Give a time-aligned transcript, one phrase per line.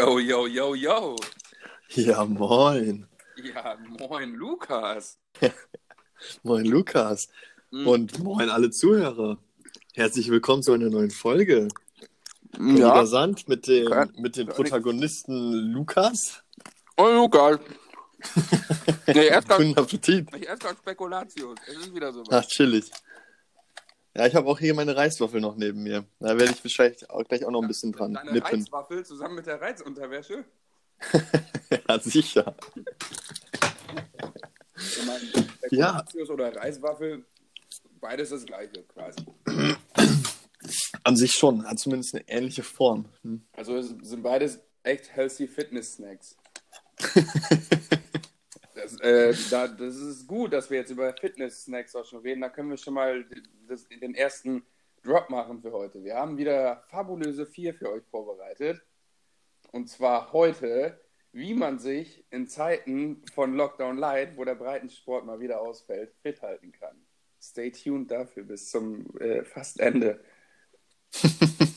[0.00, 1.16] Yo, yo, yo, yo.
[1.90, 3.06] Ja, moin.
[3.36, 5.18] Ja, moin, Lukas.
[6.42, 7.28] Moin, Lukas.
[7.70, 7.86] Mhm.
[7.86, 9.36] Und moin, alle Zuhörer.
[9.92, 11.68] Herzlich willkommen zu einer neuen Folge.
[12.58, 13.04] ja.
[13.04, 16.42] Sand mit dem, Kann- mit dem Protagonisten Lukas.
[16.96, 17.58] Oh, Lukas.
[19.06, 20.34] nee, erst Guten Appetit.
[20.34, 21.56] ich erst ganz Spekulatius.
[21.66, 22.24] Es ist wieder so.
[22.30, 22.90] Ach, chillig.
[24.16, 26.04] Ja, ich habe auch hier meine Reiswaffel noch neben mir.
[26.18, 28.60] Da werde ich wahrscheinlich auch gleich auch noch ein bisschen dran Deine nippen.
[28.60, 30.44] Reizwaffel zusammen mit der Reizunterwäsche.
[31.88, 32.56] Ja, sicher.
[34.76, 35.20] Ich meine,
[35.70, 36.04] Ja.
[36.28, 37.24] Oder Reiswaffel,
[38.00, 39.24] beides das gleiche quasi.
[41.04, 41.64] An sich schon.
[41.64, 43.06] Hat zumindest eine ähnliche Form.
[43.22, 43.46] Hm.
[43.52, 46.36] Also sind beides echt healthy Fitness Snacks.
[48.82, 52.40] Das, äh, da, das ist gut, dass wir jetzt über Fitness Snacks auch schon reden.
[52.40, 53.24] Da können wir schon mal
[53.68, 54.64] das, den ersten
[55.02, 56.02] Drop machen für heute.
[56.04, 58.82] Wir haben wieder fabulöse vier für euch vorbereitet.
[59.72, 61.00] Und zwar heute,
[61.32, 66.42] wie man sich in Zeiten von Lockdown Light, wo der Breitensport mal wieder ausfällt, fit
[66.42, 66.96] halten kann.
[67.40, 70.22] Stay tuned dafür bis zum äh, fast Ende.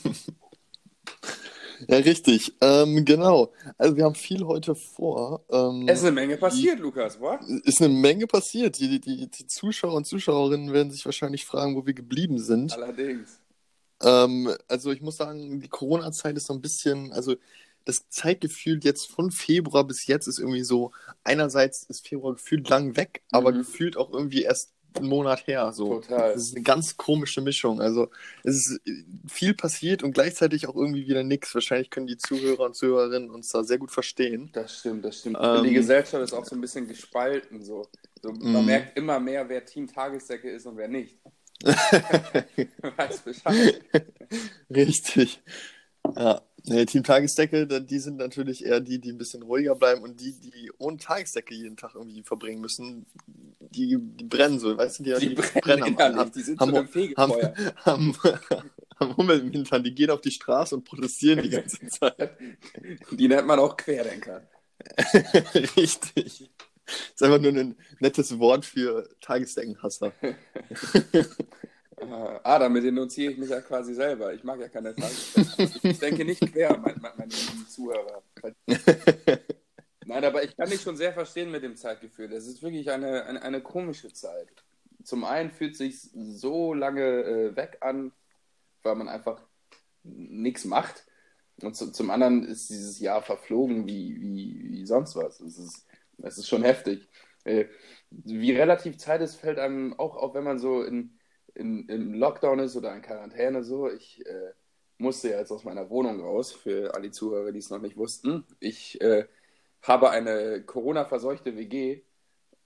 [1.88, 2.52] Ja, richtig.
[2.60, 3.52] Ähm, genau.
[3.78, 5.44] Also wir haben viel heute vor.
[5.50, 7.38] Ähm, Es ist eine Menge passiert, Lukas, wa?
[7.64, 8.78] ist eine Menge passiert.
[8.78, 12.72] Die, die, die Zuschauer und Zuschauerinnen werden sich wahrscheinlich fragen, wo wir geblieben sind.
[12.74, 13.40] Allerdings.
[14.02, 17.36] Ähm, also ich muss sagen, die Corona-Zeit ist so ein bisschen, also
[17.84, 22.96] das Zeitgefühl jetzt von Februar bis jetzt ist irgendwie so, einerseits ist Februar gefühlt lang
[22.96, 23.58] weg, aber Mhm.
[23.58, 25.72] gefühlt auch irgendwie erst einen Monat her.
[25.72, 26.00] So.
[26.00, 26.32] Total.
[26.34, 27.80] Das ist eine ganz komische Mischung.
[27.80, 28.10] Also
[28.42, 28.80] es ist
[29.28, 31.54] viel passiert und gleichzeitig auch irgendwie wieder nichts.
[31.54, 34.50] Wahrscheinlich können die Zuhörer und Zuhörerinnen uns da sehr gut verstehen.
[34.52, 35.38] Das stimmt, das stimmt.
[35.40, 37.62] Ähm, die Gesellschaft ist auch so ein bisschen gespalten.
[37.62, 37.86] So.
[38.22, 38.66] So, man Mhm.
[38.66, 41.18] merkt immer mehr, wer Team Tagesdecke ist und wer nicht.
[42.96, 43.80] Weiß Bescheid.
[44.70, 45.42] Richtig.
[46.16, 46.42] Ja.
[46.66, 50.32] Nee, Team Tagesdecke, die sind natürlich eher die, die ein bisschen ruhiger bleiben und die,
[50.32, 53.04] die ohne Tagesdecke jeden Tag irgendwie verbringen müssen,
[53.60, 56.70] die, die brennen so, weißt du, die, Die brennen am- innerlich, am- die sind am-
[56.70, 57.54] so im Fegefeuer.
[57.84, 58.16] haben,
[58.98, 62.30] haben Hummel im Hintern, die gehen auf die Straße und protestieren die ganze Zeit.
[63.10, 64.48] Die nennt man auch Querdenker.
[65.76, 66.50] Richtig.
[67.14, 70.12] ist einfach nur ein nettes Wort für Tagesdeckenhasser.
[71.96, 74.32] Äh, ah, damit denunziere ich mich ja quasi selber.
[74.34, 75.88] Ich mag ja keine Tagesdecke.
[75.88, 78.22] Ich denke nicht quer, mein, mein, meine lieben Zuhörer.
[80.06, 82.32] Nein, aber ich kann dich schon sehr verstehen mit dem Zeitgefühl.
[82.32, 84.48] Es ist wirklich eine, eine, eine komische Zeit.
[85.02, 88.12] Zum einen fühlt sich so lange äh, weg an,
[88.82, 89.40] weil man einfach
[90.02, 91.06] nichts macht.
[91.62, 95.40] Und zu, zum anderen ist dieses Jahr verflogen wie, wie, wie sonst was.
[95.40, 95.86] Es ist,
[96.22, 97.08] es ist schon heftig.
[97.44, 97.66] Äh,
[98.10, 101.18] wie relativ Zeit es fällt einem auch auf, wenn man so in,
[101.54, 103.90] in, im Lockdown ist oder in Quarantäne so.
[103.90, 104.52] Ich äh,
[104.98, 108.44] musste ja jetzt aus meiner Wohnung raus, für alle Zuhörer, die es noch nicht wussten.
[108.60, 109.26] Ich äh,
[109.82, 112.02] habe eine Corona-verseuchte WG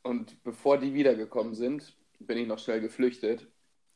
[0.02, 3.46] und bevor die wiedergekommen sind, bin ich noch schnell geflüchtet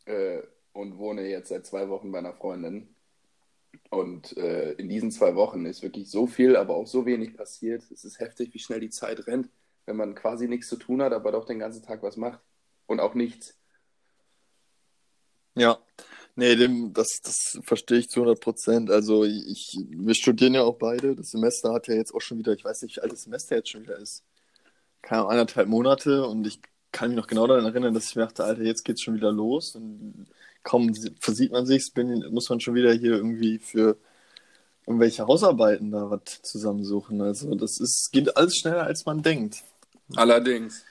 [0.04, 0.42] äh,
[0.72, 2.94] und wohne jetzt seit zwei Wochen bei einer Freundin.
[3.90, 7.90] Und äh, in diesen zwei Wochen ist wirklich so viel, aber auch so wenig passiert.
[7.90, 9.48] Es ist heftig, wie schnell die Zeit rennt,
[9.86, 12.40] wenn man quasi nichts zu tun hat, aber doch den ganzen Tag was macht.
[12.86, 13.58] Und auch nichts.
[15.54, 15.78] Ja,
[16.36, 18.90] nee, dem, das, das verstehe ich zu 100 Prozent.
[18.90, 21.14] Also ich, wir studieren ja auch beide.
[21.16, 23.56] Das Semester hat ja jetzt auch schon wieder, ich weiß nicht, wie alt das Semester
[23.56, 24.22] jetzt schon wieder ist.
[25.02, 26.60] Keine Ahnung, anderthalb Monate und ich
[26.92, 29.32] kann mich noch genau daran erinnern, dass ich mir dachte, Alter, jetzt geht's schon wieder
[29.32, 30.26] los und
[30.64, 33.96] kaum sie- versieht man sich, bin, muss man schon wieder hier irgendwie für
[34.86, 37.20] irgendwelche Hausarbeiten da was zusammensuchen.
[37.22, 39.64] Also das ist, geht alles schneller, als man denkt.
[40.16, 40.84] Allerdings.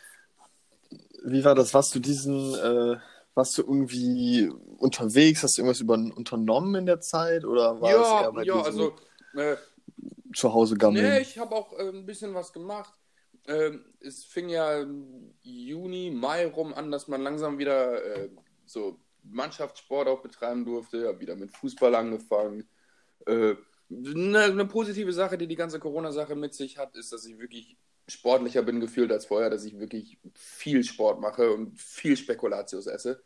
[1.24, 1.74] Wie war das?
[1.74, 2.98] Warst du diesen, äh,
[3.34, 5.44] warst du irgendwie unterwegs?
[5.44, 7.46] Hast du irgendwas über, unternommen in der Zeit?
[7.46, 8.96] Oder war es Ja, eher bei ja, also,
[9.36, 9.56] äh,
[10.34, 11.04] zu Hause gammeln?
[11.04, 12.94] nee, ich habe auch äh, ein bisschen was gemacht.
[13.48, 14.86] Ähm, es fing ja
[15.42, 18.30] Juni, Mai rum an, dass man langsam wieder äh,
[18.66, 21.08] so Mannschaftssport auch betreiben durfte.
[21.08, 22.68] Hab wieder mit Fußball angefangen.
[23.26, 23.56] Äh,
[23.90, 27.78] eine, eine positive Sache, die die ganze Corona-Sache mit sich hat, ist, dass ich wirklich
[28.12, 33.22] sportlicher bin gefühlt als vorher, dass ich wirklich viel Sport mache und viel Spekulatius esse.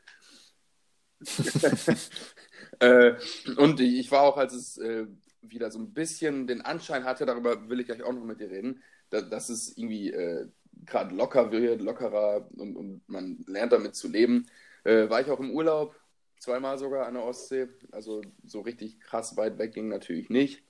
[2.80, 3.14] äh,
[3.58, 5.08] und ich war auch, als es äh,
[5.42, 8.50] wieder so ein bisschen den Anschein hatte, darüber will ich gleich auch noch mit dir
[8.50, 10.48] reden, da, dass es irgendwie äh,
[10.86, 14.48] gerade locker wird, lockerer und, und man lernt damit zu leben.
[14.84, 15.96] Äh, war ich auch im Urlaub,
[16.40, 17.68] zweimal sogar an der Ostsee.
[17.92, 20.64] Also so richtig krass weit weg ging natürlich nicht.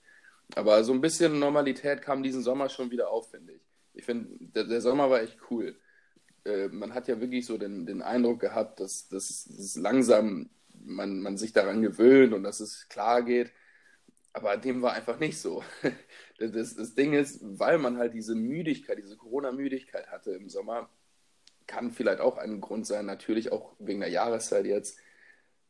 [0.56, 3.65] Aber so ein bisschen Normalität kam diesen Sommer schon wieder auf, finde ich.
[3.96, 5.80] Ich finde, der, der Sommer war echt cool.
[6.46, 11.22] Äh, man hat ja wirklich so den, den Eindruck gehabt, dass, dass es langsam man,
[11.22, 13.52] man sich daran gewöhnt und dass es klar geht.
[14.34, 15.64] Aber dem war einfach nicht so.
[16.38, 20.90] Das, das Ding ist, weil man halt diese Müdigkeit, diese Corona-Müdigkeit hatte im Sommer,
[21.66, 25.00] kann vielleicht auch ein Grund sein, natürlich auch wegen der Jahreszeit jetzt,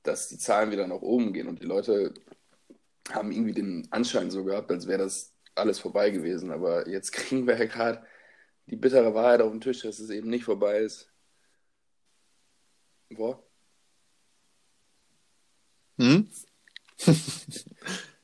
[0.02, 2.16] dass die Zahlen wieder nach oben gehen und die Leute
[3.12, 6.52] haben irgendwie den Anschein so gehabt, als wäre das alles vorbei gewesen.
[6.52, 8.04] Aber jetzt kriegen wir ja gerade
[8.68, 11.10] die bittere Wahrheit auf den Tisch, dass es eben nicht vorbei ist.
[13.10, 13.42] Boah.
[15.98, 16.30] Hm?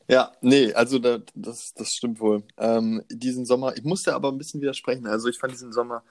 [0.08, 2.44] ja, nee, also da, das, das stimmt wohl.
[2.58, 5.08] Ähm, diesen Sommer, ich musste aber ein bisschen widersprechen.
[5.08, 6.04] Also ich fand diesen Sommer,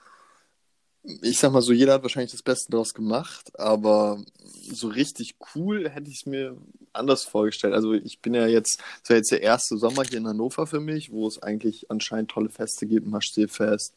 [1.02, 4.22] ich sag mal so, jeder hat wahrscheinlich das Beste daraus gemacht, aber
[4.62, 6.56] so richtig cool hätte ich es mir
[6.92, 7.74] anders vorgestellt.
[7.74, 10.80] Also ich bin ja jetzt, das war jetzt der erste Sommer hier in Hannover für
[10.80, 13.94] mich, wo es eigentlich anscheinend tolle Feste gibt, Maschseefest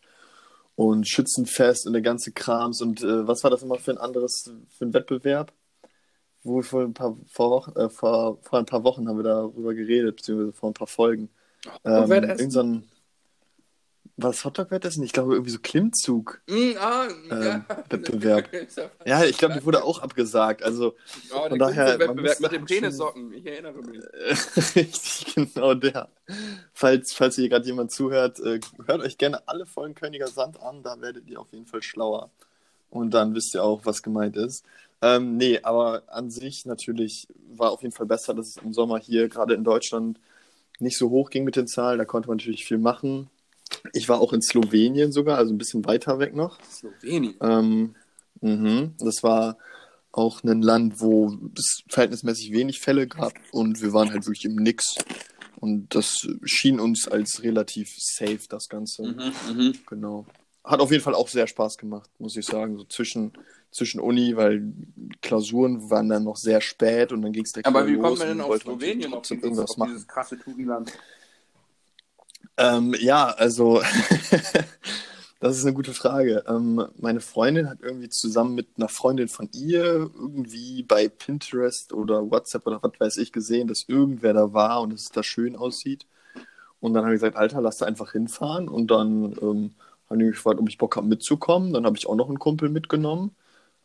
[0.75, 4.51] und Schützenfest und der ganze Krams und äh, was war das immer für ein anderes,
[4.69, 5.53] für ein Wettbewerb?
[6.43, 9.23] wo wir vor ein paar, vor, Wochen, äh, vor, vor ein paar Wochen haben wir
[9.23, 11.29] darüber geredet, beziehungsweise vor ein paar Folgen.
[11.85, 12.83] Ähm, irgend so ein,
[14.15, 15.03] was Hotdog-Wettessen?
[15.03, 16.41] Ich glaube, irgendwie so Klimmzug.
[16.47, 17.65] Mm, ah, ähm,
[18.21, 18.43] ja.
[19.05, 20.63] Ja, ich glaube, die wurde auch abgesagt.
[20.63, 20.95] Also
[21.33, 21.99] Oh, von der daher.
[21.99, 24.03] Wettbewerb mit den Penissocken, ich erinnere mich.
[24.75, 26.09] Richtig, genau der.
[26.73, 30.83] Falls, falls hier gerade jemand zuhört, äh, hört euch gerne alle Folgen Königer Sand an,
[30.83, 32.29] da werdet ihr auf jeden Fall schlauer.
[32.89, 34.63] Und dann wisst ihr auch, was gemeint ist.
[35.01, 38.99] Ähm, nee, aber an sich natürlich war auf jeden Fall besser, dass es im Sommer
[38.99, 40.19] hier gerade in Deutschland
[40.79, 41.97] nicht so hoch ging mit den Zahlen.
[41.97, 43.29] Da konnte man natürlich viel machen.
[43.91, 46.59] Ich war auch in Slowenien sogar, also ein bisschen weiter weg noch.
[46.63, 47.35] Slowenien.
[47.41, 47.95] Ähm,
[48.41, 48.93] mhm.
[48.99, 49.57] Das war
[50.13, 54.55] auch ein Land, wo es verhältnismäßig wenig Fälle gab und wir waren halt wirklich im
[54.55, 54.95] Nix.
[55.59, 59.03] Und das schien uns als relativ safe, das Ganze.
[59.03, 59.73] Mhm, mhm.
[59.87, 60.25] Genau.
[60.63, 62.77] Hat auf jeden Fall auch sehr Spaß gemacht, muss ich sagen.
[62.77, 63.33] So zwischen,
[63.71, 64.73] zwischen Uni, weil
[65.21, 68.27] Klausuren waren dann noch sehr spät und dann ging es direkt Aber wie kommt man
[68.27, 70.91] denn auf Slowenien auf dieses, irgendwas auf dieses krasse Touriland?
[72.57, 73.81] Ähm, ja, also
[75.39, 76.43] das ist eine gute Frage.
[76.47, 79.83] Ähm, meine Freundin hat irgendwie zusammen mit einer Freundin von ihr
[80.13, 84.93] irgendwie bei Pinterest oder WhatsApp oder was weiß ich gesehen, dass irgendwer da war und
[84.93, 86.05] dass es da schön aussieht.
[86.79, 88.67] Und dann habe ich gesagt, Alter, lass da einfach hinfahren.
[88.67, 89.71] Und dann ähm,
[90.09, 91.73] haben die mich gefragt, ob ich Bock habe mitzukommen.
[91.73, 93.35] Dann habe ich auch noch einen Kumpel mitgenommen.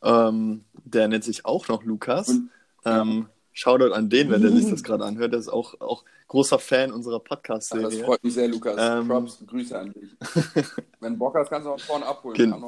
[0.03, 2.29] Ähm, der nennt sich auch noch Lukas.
[2.29, 2.51] Und-
[2.85, 3.27] Ähm,
[3.59, 5.33] Shoutout an den, wenn der sich das gerade anhört.
[5.33, 7.87] Der ist auch, auch großer Fan unserer Podcast-Serie.
[7.87, 8.77] Das freut mich sehr, Lukas.
[8.79, 10.11] Ähm, Props, Grüße an dich.
[11.01, 12.37] Wenn Bock hast, kannst du auch vorne abholen.
[12.37, 12.55] Gen-.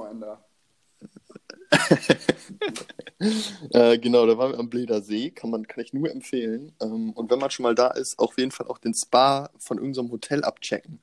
[3.72, 6.72] Äh, genau, da waren wir am Bleder See, kann, man, kann ich nur empfehlen.
[6.80, 9.76] Ähm, und wenn man schon mal da ist, auf jeden Fall auch den Spa von
[9.78, 10.98] irgendeinem Hotel abchecken.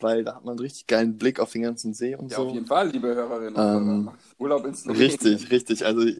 [0.00, 2.48] Weil da hat man einen richtig geilen Blick auf den ganzen See und Ja, so.
[2.48, 4.14] auf jeden Fall, liebe Hörerinnen und Ähm, Hörer.
[4.38, 5.10] Urlaub in Slowenien.
[5.10, 5.86] Richtig, richtig.
[5.86, 6.02] Also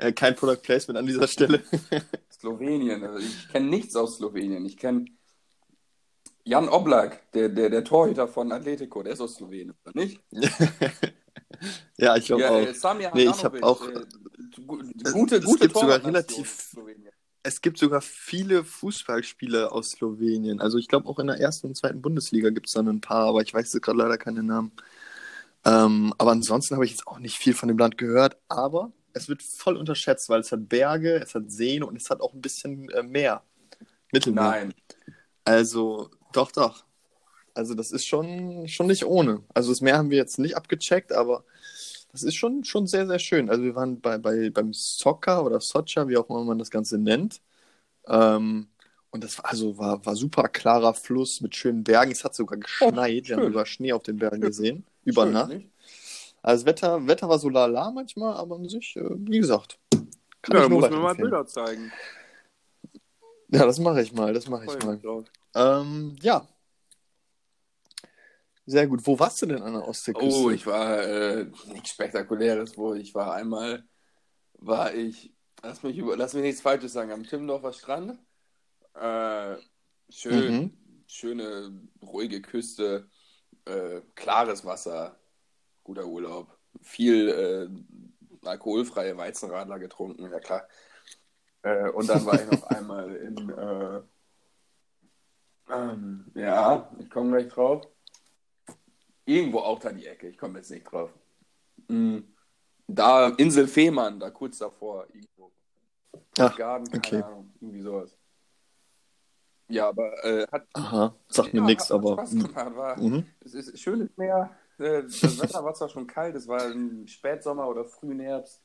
[0.00, 1.62] äh, kein Product Placement an dieser Stelle.
[2.32, 3.04] Slowenien.
[3.04, 4.64] Also ich kenne nichts aus Slowenien.
[4.66, 5.04] Ich kenne
[6.44, 9.02] Jan Oblak, der, der, der Torhüter von Atletico.
[9.02, 10.20] Der ist aus Slowenien, oder nicht?
[11.98, 12.60] ja, ich glaube Ja, auch.
[12.60, 14.04] äh, Samir Nee, ich Handanovic, hab auch- äh,
[14.66, 14.82] gu-
[15.12, 16.74] gute, es gute gibt sogar relativ-.
[17.42, 20.60] Es gibt sogar viele Fußballspieler aus Slowenien.
[20.60, 23.26] Also ich glaube auch in der ersten und zweiten Bundesliga gibt es dann ein paar,
[23.28, 24.72] aber ich weiß jetzt gerade leider keine Namen.
[25.64, 28.36] Ähm, aber ansonsten habe ich jetzt auch nicht viel von dem Land gehört.
[28.48, 32.20] Aber es wird voll unterschätzt, weil es hat Berge, es hat Seen und es hat
[32.20, 33.42] auch ein bisschen äh, Meer.
[34.12, 34.42] Mittelmeer.
[34.42, 34.74] Nein.
[35.44, 36.84] Also doch, doch.
[37.54, 39.42] Also das ist schon, schon nicht ohne.
[39.54, 41.44] Also das Meer haben wir jetzt nicht abgecheckt, aber
[42.12, 43.50] das ist schon, schon sehr, sehr schön.
[43.50, 46.98] Also wir waren bei, bei, beim Soccer oder Socha, wie auch immer man das Ganze
[46.98, 47.40] nennt.
[48.06, 48.68] Ähm,
[49.10, 52.12] und das war, also war, war super klarer Fluss mit schönen Bergen.
[52.12, 53.28] Es hat sogar geschneit.
[53.28, 53.52] wir haben schön.
[53.52, 54.84] sogar Schnee auf den Bergen gesehen.
[55.04, 55.48] Über Schön, Nacht.
[55.50, 55.68] nicht?
[56.42, 59.78] Also das Wetter, Wetter war so lala manchmal, aber an sich, äh, wie gesagt,
[60.42, 61.14] kann Ja, ich nur muss mir mal.
[61.14, 61.92] Bilder zeigen.
[63.48, 65.00] Ja, das mache ich mal, das mache ich mal.
[65.54, 66.46] Ähm, ja.
[68.66, 69.04] Sehr gut.
[69.06, 70.40] Wo warst du denn an der Ostseeküste?
[70.40, 73.84] Oh, ich war äh, nichts Spektakuläres, wo ich war einmal,
[74.54, 78.18] war ich, lass mich, über, lass mich nichts Falsches sagen, am Timmendorfer Strand.
[78.94, 79.56] Äh,
[80.08, 81.02] schön, Mhm.
[81.08, 83.08] schöne, ruhige Küste,
[83.64, 85.18] äh, klares Wasser,
[85.84, 86.56] guter Urlaub.
[86.82, 90.66] Viel äh, alkoholfreie Weizenradler getrunken, ja klar.
[91.62, 94.00] Äh, und dann war ich noch einmal in, äh,
[95.72, 97.86] ähm, ja, ich komme gleich drauf.
[99.24, 101.10] Irgendwo auch da die Ecke, ich komme jetzt nicht drauf.
[101.88, 102.18] Mm,
[102.86, 105.52] Da, Insel Fehmarn, da kurz davor, irgendwo.
[106.38, 107.22] Ach, Garten, keine okay.
[107.22, 108.16] Ahnung, irgendwie sowas.
[109.68, 112.14] Ja, aber äh, hat, Aha, sagt mir ja, nichts, hat aber.
[112.14, 112.76] Spaß gemacht.
[112.76, 113.24] War, Mhm.
[113.44, 114.50] es ist schönes Meer.
[114.80, 118.62] Äh, Das Wetter war zwar schon kalt, es war im Spätsommer oder frühen Herbst.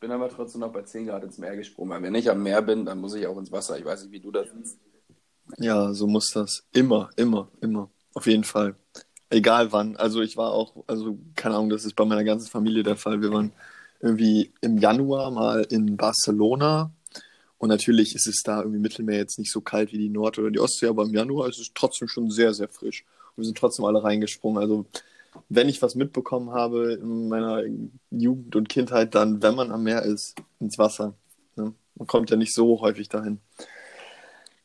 [0.00, 2.62] Bin aber trotzdem noch bei 10 Grad ins Meer gesprungen, weil wenn ich am Meer
[2.62, 3.78] bin, dann muss ich auch ins Wasser.
[3.78, 4.78] Ich weiß nicht, wie du das siehst.
[5.58, 6.64] Ja, so muss das.
[6.72, 7.90] Immer, immer, immer.
[8.14, 8.76] Auf jeden Fall.
[9.30, 9.96] Egal wann.
[9.96, 13.20] Also ich war auch, also keine Ahnung, das ist bei meiner ganzen Familie der Fall.
[13.20, 13.52] Wir waren
[14.00, 16.92] irgendwie im Januar mal in Barcelona
[17.58, 20.50] und natürlich ist es da irgendwie Mittelmeer jetzt nicht so kalt wie die Nord- oder
[20.50, 23.04] die Ostsee, aber im Januar ist es trotzdem schon sehr, sehr frisch.
[23.30, 24.62] Und wir sind trotzdem alle reingesprungen.
[24.62, 24.86] Also
[25.48, 27.62] wenn ich was mitbekommen habe in meiner
[28.10, 31.14] Jugend und Kindheit, dann, wenn man am Meer ist, ins Wasser.
[31.56, 31.74] Ne?
[31.94, 33.40] Man kommt ja nicht so häufig dahin.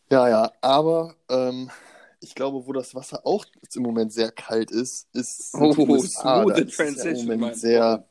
[0.09, 1.71] Ja, ja, aber ähm,
[2.19, 6.45] ich glaube, wo das Wasser auch im Moment sehr kalt ist, ist Oh, die USA.
[6.45, 8.07] Da smooth ist es ja im transition, Moment mein sehr,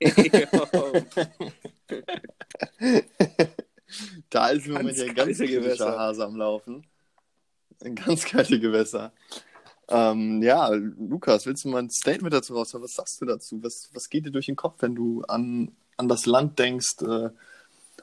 [4.30, 5.98] da ist im Ganz Moment ja ein ganz kritischer Gewässer.
[5.98, 6.86] Hase am Laufen.
[7.94, 9.12] Ganz kalte Gewässer.
[9.88, 12.82] Ähm, ja, Lukas, willst du mal ein Statement dazu raushauen?
[12.84, 13.62] Was sagst du dazu?
[13.62, 17.30] Was, was geht dir durch den Kopf, wenn du an, an das Land denkst, äh,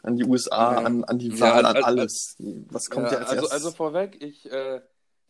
[0.04, 0.78] an die USA, Ja.
[0.86, 2.36] an, an die Ja, Wahl, an also- alles?
[2.70, 3.52] Was kommt Ja, dir als also, erstes?
[3.66, 4.82] also vorweg, ich, äh,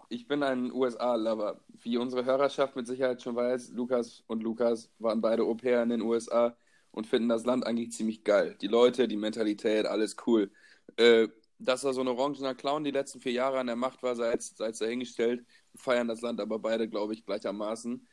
[0.09, 1.61] ich bin ein USA-Lover.
[1.83, 5.89] Wie unsere Hörerschaft mit Sicherheit schon weiß, Lukas und Lukas waren beide Au pair in
[5.89, 6.55] den USA
[6.91, 8.57] und finden das Land eigentlich ziemlich geil.
[8.61, 10.51] Die Leute, die Mentalität, alles cool.
[10.97, 11.29] Äh,
[11.59, 14.33] dass er so ein orangener Clown die letzten vier Jahre an der Macht war, sei
[14.33, 15.45] es dahingestellt.
[15.75, 18.07] Feiern das Land aber beide, glaube ich, gleichermaßen.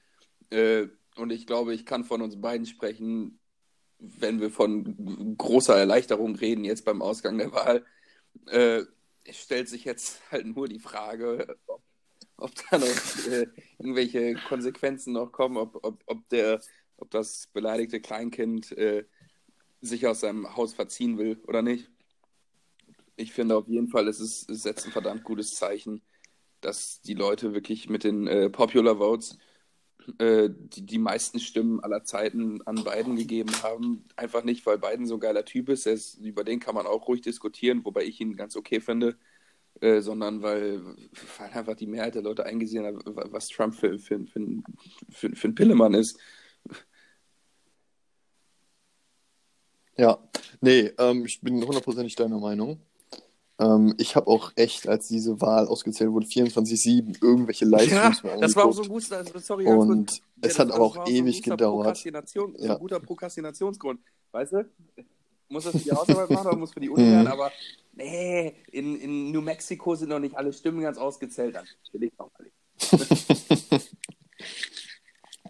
[0.51, 3.39] Äh, und ich glaube, ich kann von uns beiden sprechen,
[3.99, 7.85] wenn wir von großer Erleichterung reden, jetzt beim Ausgang der Wahl.
[8.47, 8.85] Äh,
[9.31, 11.83] stellt sich jetzt halt nur die Frage, ob,
[12.37, 13.47] ob da noch äh,
[13.79, 16.61] irgendwelche Konsequenzen noch kommen, ob, ob, ob, der,
[16.97, 19.05] ob das beleidigte Kleinkind äh,
[19.81, 21.91] sich aus seinem Haus verziehen will oder nicht.
[23.17, 26.03] Ich finde auf jeden Fall, es, ist, es setzt ein verdammt gutes Zeichen,
[26.61, 29.39] dass die Leute wirklich mit den äh, Popular Votes
[30.19, 34.05] äh, die, die meisten Stimmen aller Zeiten an Biden gegeben haben.
[34.17, 37.09] Einfach nicht, weil Biden so ein geiler Typ ist, ist über den kann man auch
[37.09, 39.17] ruhig diskutieren, wobei ich ihn ganz okay finde,
[39.81, 40.83] äh, sondern weil,
[41.39, 44.41] weil einfach die Mehrheit der Leute eingesehen hat, was Trump für, für, für,
[45.11, 46.19] für, für ein Pillemann ist.
[49.97, 50.19] Ja,
[50.61, 52.81] nee, ähm, ich bin hundertprozentig deiner Meinung.
[53.61, 58.55] Ähm, ich habe auch echt, als diese Wahl ausgezählt wurde, 24-7 irgendwelche Livestreams mir das
[58.55, 59.67] war auch so guter, also, sorry.
[59.67, 61.97] Und Ja, es hat aber auch so ewig guter gedauert.
[62.27, 62.75] So Ja.
[62.75, 64.01] ein guter Prokrastinationsgrund.
[64.31, 64.65] Weißt du?
[65.49, 67.11] Muss das für die Hausarbeit machen oder muss für die Uni Mhm.
[67.11, 67.51] werden, aber
[67.95, 71.57] nee, in, in New Mexico sind noch nicht alle Stimmen ganz ausgezählt.
[71.57, 72.51] Dann will ich auch mal.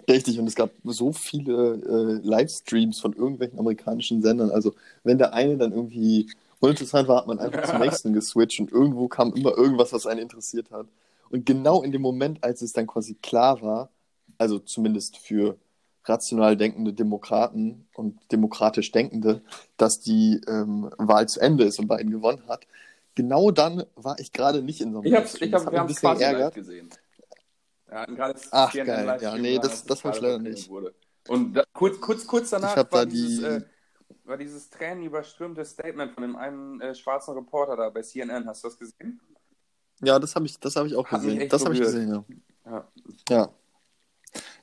[0.08, 1.74] Richtig, und es gab so viele
[2.22, 4.50] äh, Livestreams von irgendwelchen amerikanischen Sendern.
[4.50, 4.74] Also,
[5.04, 9.08] wenn der eine dann irgendwie uninteressant war, hat man einfach zum nächsten geswitcht und irgendwo
[9.08, 10.86] kam immer irgendwas, was einen interessiert hat.
[11.30, 13.90] Und genau in dem Moment, als es dann quasi klar war,
[14.38, 15.56] also zumindest für
[16.04, 19.42] rational denkende Demokraten und demokratisch Denkende,
[19.76, 22.66] dass die ähm, Wahl zu Ende ist und Biden gewonnen hat,
[23.14, 25.80] genau dann war ich gerade nicht in so einem Ich hab's, ich hab, hat wir
[25.80, 26.88] haben es quasi live gesehen.
[27.86, 29.18] Gerade Ach, CNN geil.
[29.22, 30.68] Ja, nee, das- das hab ich leider nicht.
[30.68, 30.94] Wurde.
[31.28, 33.60] Und da, kurz, kurz, kurz danach Ich hab war, da dieses, die- äh,
[34.28, 38.46] war dieses tränenüberströmte Statement von dem einen äh, schwarzen Reporter da bei CNN.
[38.46, 39.20] Hast du das gesehen?
[40.00, 41.48] Ja, das habe ich, das hab ich auch Hat gesehen.
[41.48, 42.24] Das habe ich gesehen, ja.
[42.70, 42.88] Ja.
[43.28, 43.48] Ja.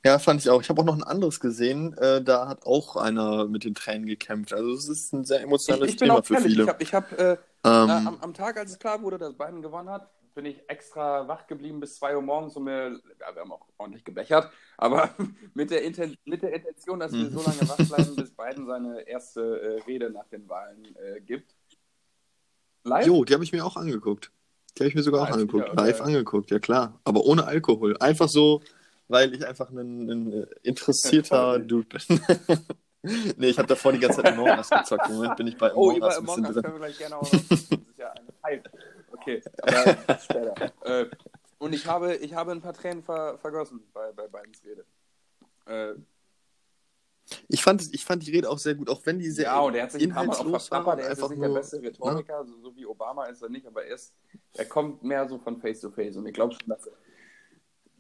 [0.05, 0.61] Ja, fand ich auch.
[0.61, 4.05] Ich habe auch noch ein anderes gesehen, äh, da hat auch einer mit den Tränen
[4.05, 4.53] gekämpft.
[4.53, 6.63] Also es ist ein sehr Ich, emotionales ich bin Thema auch für viele.
[6.63, 9.33] ich habe ich hab, äh, ähm, äh, am, am Tag, als es klar wurde, dass
[9.33, 13.33] Biden gewonnen hat, bin ich extra wach geblieben bis 2 Uhr morgens und mir, ja,
[13.33, 15.09] wir haben auch ordentlich gebechert, aber
[15.53, 17.29] mit der, Inten mit der Intention, dass wir Mhm.
[17.31, 21.55] so lange wach bleiben, bis Biden seine erste äh, Rede nach den Wahlen äh, gibt.
[22.83, 23.07] Live?
[23.07, 24.31] jo, die habe ich mir auch angeguckt.
[24.77, 25.71] Die habe ich mir sogar auch Live angeguckt.
[25.71, 26.99] wieder, Live angeguckt, ja klar.
[27.05, 27.97] Aber ohne Alkohol.
[27.97, 28.61] Einfach so,
[29.07, 31.59] weil ich einfach ein, ein äh, interessierter.
[31.59, 32.19] Dude bin.
[33.37, 35.07] nee, ich habe davor die ganze Zeit Among Us gezockt.
[35.09, 36.79] Im Moment bin ich bei Oh, Among über Us ein Among bisschen Us können wir
[36.79, 37.31] gleich gerne auch noch.
[37.49, 38.69] Das ist ja ein Hype.
[39.25, 40.59] Okay, aber das später.
[40.81, 41.07] Äh,
[41.57, 44.85] und ich habe, ich habe ein paar Tränen ver vergossen bei, bei Bidens Rede.
[45.65, 45.95] Äh,
[47.47, 49.75] Ich fand, ich fand die Rede auch sehr gut, auch wenn die sehr ja, und
[49.75, 50.83] er hat sich ein paar Mal auch inhaltslos war.
[50.83, 50.99] verplappert.
[50.99, 53.85] Er ist nicht der nur, beste Rhetoriker, so, so wie Obama ist er nicht, aber
[53.85, 54.13] er, ist,
[54.53, 56.93] er kommt mehr so von Face to Face und ich glaube schon, dass er.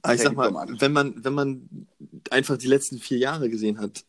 [0.01, 1.87] Aber ich sag mal, wenn man, wenn man
[2.29, 4.05] einfach die letzten vier Jahre gesehen hat,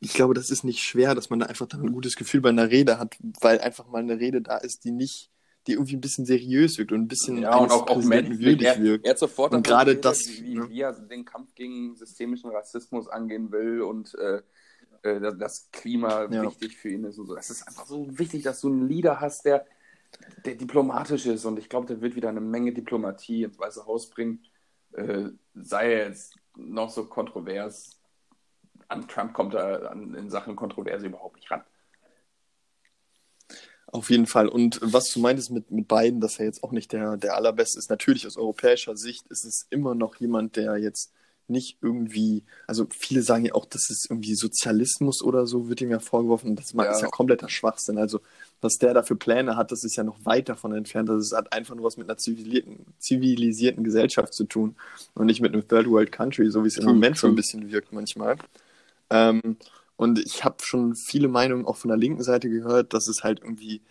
[0.00, 2.50] ich glaube, das ist nicht schwer, dass man da einfach dann ein gutes Gefühl bei
[2.50, 5.30] einer Rede hat, weil einfach mal eine Rede da ist, die nicht,
[5.66, 8.62] die irgendwie ein bisschen seriös wirkt und ein bisschen Ja, und auch, auch menschlich.
[8.62, 9.04] Er, wirkt.
[9.04, 10.68] er hat sofort Und gerade das, wie, ne?
[10.68, 14.42] wie er den Kampf gegen systemischen Rassismus angehen will und äh,
[15.02, 16.42] äh, das Klima Ja.
[16.44, 17.36] wichtig für ihn ist und so.
[17.36, 19.66] Es ist einfach so wichtig, dass du einen Leader hast, der,
[20.44, 24.08] der diplomatisch ist und ich glaube, der wird wieder eine Menge Diplomatie ins Weiße Haus
[24.08, 24.42] bringen.
[24.92, 28.00] Äh, sei er jetzt noch so kontrovers.
[28.88, 31.62] An Trump kommt er an, in Sachen Kontroverse überhaupt nicht ran.
[33.92, 34.46] Auf jeden Fall.
[34.48, 37.78] Und was du meintest mit, mit beiden, dass er jetzt auch nicht der, der allerbeste
[37.78, 41.12] ist, natürlich aus europäischer Sicht ist es immer noch jemand, der jetzt
[41.50, 45.90] nicht irgendwie, also viele sagen ja auch, das ist irgendwie Sozialismus oder so, wird ihm
[45.90, 46.54] ja vorgeworfen.
[46.54, 46.84] Das ja.
[46.84, 47.98] ist ja kompletter Schwachsinn.
[47.98, 48.20] Also,
[48.60, 51.08] was der da für Pläne hat, das ist ja noch weit davon entfernt.
[51.08, 54.76] Das hat einfach nur was mit einer zivilisierten, zivilisierten Gesellschaft zu tun
[55.14, 57.70] und nicht mit einem Third World Country, so wie es im Moment so ein bisschen
[57.72, 58.36] wirkt manchmal.
[59.10, 59.56] Ähm,
[60.00, 63.40] und ich habe schon viele Meinungen auch von der linken Seite gehört, dass es halt
[63.40, 63.82] irgendwie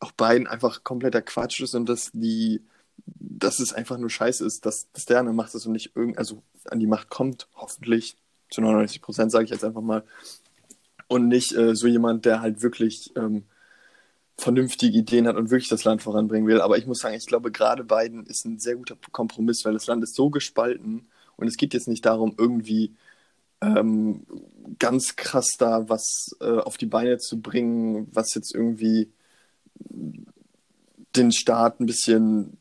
[0.00, 2.60] auch beiden einfach kompletter Quatsch ist und dass die,
[3.06, 5.94] dass es einfach nur scheiße ist, dass, dass der an der Macht ist und nicht
[5.94, 8.16] irgend, also an die Macht kommt, hoffentlich,
[8.50, 10.02] zu 99 Prozent sage ich jetzt einfach mal.
[11.06, 13.44] Und nicht äh, so jemand, der halt wirklich ähm,
[14.36, 16.62] vernünftige Ideen hat und wirklich das Land voranbringen will.
[16.62, 19.86] Aber ich muss sagen, ich glaube, gerade Biden ist ein sehr guter Kompromiss, weil das
[19.86, 21.06] Land ist so gespalten
[21.36, 22.96] und es geht jetzt nicht darum, irgendwie
[23.66, 24.26] ähm,
[24.78, 29.10] ganz krass da was äh, auf die Beine zu bringen, was jetzt irgendwie
[31.16, 32.56] den Staat ein bisschen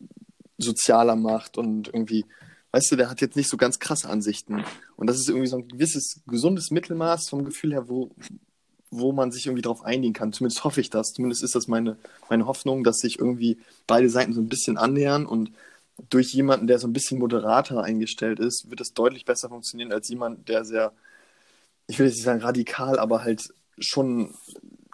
[0.58, 2.26] sozialer macht und irgendwie,
[2.72, 4.64] weißt du, der hat jetzt nicht so ganz krasse Ansichten.
[4.96, 8.12] Und das ist irgendwie so ein gewisses gesundes Mittelmaß vom Gefühl her, wo,
[8.92, 10.34] wo man sich irgendwie darauf einigen kann.
[10.34, 11.14] Zumindest hoffe ich das.
[11.14, 11.98] Zumindest ist das meine,
[12.30, 13.58] meine Hoffnung, dass sich irgendwie
[13.88, 15.52] beide Seiten so ein bisschen annähern und
[16.10, 20.10] durch jemanden, der so ein bisschen moderater eingestellt ist, wird es deutlich besser funktionieren als
[20.10, 20.94] jemand, der sehr,
[21.88, 24.34] ich will jetzt nicht sagen radikal, aber halt schon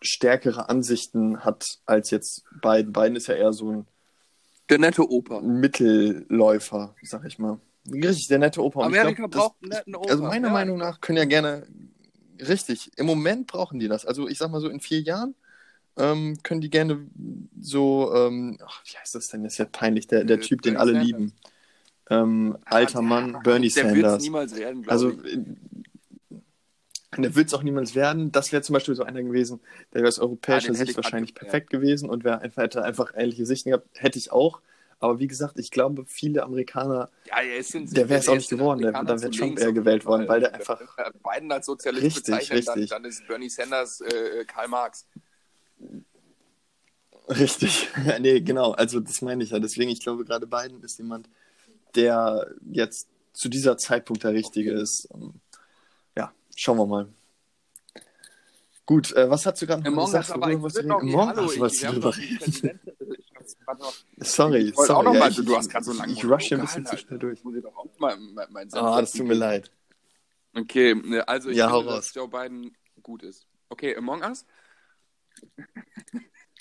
[0.01, 2.93] stärkere Ansichten hat als jetzt Biden.
[2.93, 3.87] Biden ist ja eher so ein
[4.69, 5.41] der nette Opa.
[5.41, 7.59] Mittelläufer, sag ich mal.
[7.91, 8.85] Richtig, der nette Opa.
[8.85, 10.11] Amerika glaub, braucht einen netten Opa.
[10.11, 10.53] Also meiner ja.
[10.53, 11.65] Meinung nach können ja gerne,
[12.39, 14.05] richtig, im Moment brauchen die das.
[14.05, 15.33] Also ich sag mal so in vier Jahren
[15.97, 17.05] ähm, können die gerne
[17.59, 19.43] so, ähm, ach, wie heißt das denn?
[19.43, 21.07] Das ist ja peinlich, der, der äh, Typ, den alle Sanders.
[21.07, 21.33] lieben.
[22.09, 24.17] Ähm, alter Mann, Bernie der Sanders.
[24.17, 25.37] Der niemals werden, Also ich.
[25.37, 25.45] Äh,
[27.17, 28.31] der wird es auch niemals werden.
[28.31, 29.59] Das wäre zum Beispiel so einer gewesen,
[29.93, 31.79] der wäre aus europäischer ja, Sicht wahrscheinlich perfekt ja.
[31.79, 33.87] gewesen und wäre einfach, hätte einfach ähnliche Sichten gehabt.
[33.95, 34.61] Hätte ich auch.
[34.99, 38.91] Aber wie gesagt, ich glaube, viele Amerikaner, ja, der wäre es auch nicht geworden, der,
[38.91, 40.81] dann wäre Trump eher gewählt worden, weil der einfach.
[41.23, 42.89] Biden als Sozialist richtig, bezeichnen, richtig.
[42.89, 45.05] Dann, dann, ist Bernie Sanders äh, Karl Marx.
[47.29, 49.59] Richtig, ja, nee, genau, also das meine ich ja.
[49.59, 51.29] Deswegen, ich glaube, gerade Biden ist jemand,
[51.95, 55.07] der jetzt zu dieser Zeitpunkt der Richtige ist.
[56.15, 57.07] Ja, schauen wir mal.
[58.85, 60.31] Gut, äh, was hast du gerade noch gesagt?
[60.31, 62.79] Aber ich was noch, Among Us, was du drüber reden.
[64.17, 64.91] Sorry, ich sorry.
[64.91, 66.97] Auch noch ja, mal, ich, du hast gerade so lange Ich rush ein bisschen zu
[66.97, 67.43] schnell durch.
[67.43, 69.71] Muss ich doch auch mal mein, mein Ah, das tut mir leid.
[70.55, 73.45] Okay, ne, also ich ja, finde, dass Joe Biden gut ist.
[73.69, 74.45] Okay, Among Us?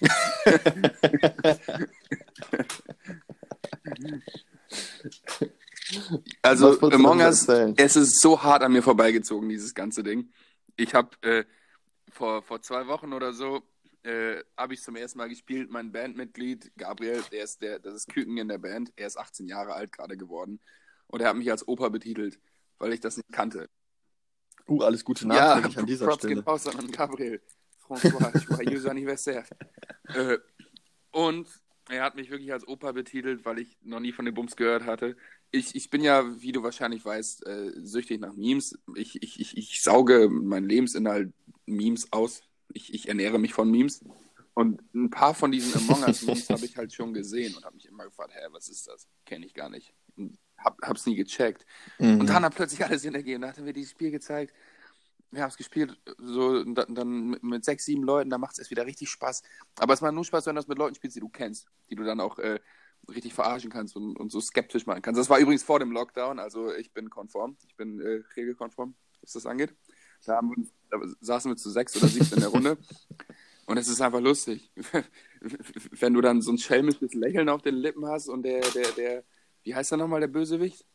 [6.42, 10.30] also Among Us, es ist so hart an mir vorbeigezogen, dieses ganze Ding.
[10.76, 11.44] Ich habe äh,
[12.12, 13.62] vor, vor zwei Wochen oder so
[14.04, 15.70] äh, habe ich zum ersten Mal gespielt.
[15.70, 18.92] Mein Bandmitglied Gabriel, der ist der, das ist Küken in der Band.
[18.96, 20.60] Er ist 18 Jahre alt gerade geworden
[21.08, 22.38] und er hat mich als Opa betitelt,
[22.78, 23.68] weil ich das nicht kannte.
[24.68, 26.42] Uh, alles Gute nachträglich ja, an dieser Props Stelle.
[26.42, 27.40] Props an Gabriel.
[27.88, 29.44] François, joyeux anniversaire.
[30.14, 30.38] äh,
[31.10, 31.48] und
[31.88, 34.84] er hat mich wirklich als Opa betitelt, weil ich noch nie von den Bums gehört
[34.84, 35.16] hatte.
[35.50, 38.78] Ich, ich bin ja, wie du wahrscheinlich weißt, äh, süchtig nach Memes.
[38.94, 41.32] Ich, ich, ich, ich sauge meinen Lebensinhalt
[41.64, 42.42] Memes aus.
[42.74, 44.04] Ich, ich ernähre mich von Memes.
[44.52, 47.86] Und ein paar von diesen Among Us-Memes habe ich halt schon gesehen und habe mich
[47.86, 49.06] immer gefragt, hä, was ist das?
[49.24, 49.94] Kenne ich gar nicht.
[50.16, 51.64] Und hab, hab's nie gecheckt.
[51.98, 52.20] Mhm.
[52.20, 53.42] Und dann hat plötzlich alles Sinn ergeben.
[53.42, 54.52] Da hat er mir dieses Spiel gezeigt.
[55.30, 58.86] Wir haben es gespielt, so dann, mit sechs, sieben Leuten, da macht es erst wieder
[58.86, 59.42] richtig Spaß.
[59.78, 61.96] Aber es macht nur Spaß, wenn du das mit Leuten spielst, die du kennst, die
[61.96, 62.60] du dann auch äh,
[63.10, 65.18] richtig verarschen kannst und, und so skeptisch machen kannst.
[65.18, 69.32] Das war übrigens vor dem Lockdown, also ich bin konform, ich bin äh, regelkonform, was
[69.32, 69.74] das angeht.
[70.24, 72.78] Da, haben da saßen wir zu sechs oder sieben in der Runde.
[73.66, 74.72] Und es ist einfach lustig.
[75.90, 79.24] Wenn du dann so ein schelmisches Lächeln auf den Lippen hast und der, der, der,
[79.62, 80.86] wie heißt der nochmal, der Bösewicht?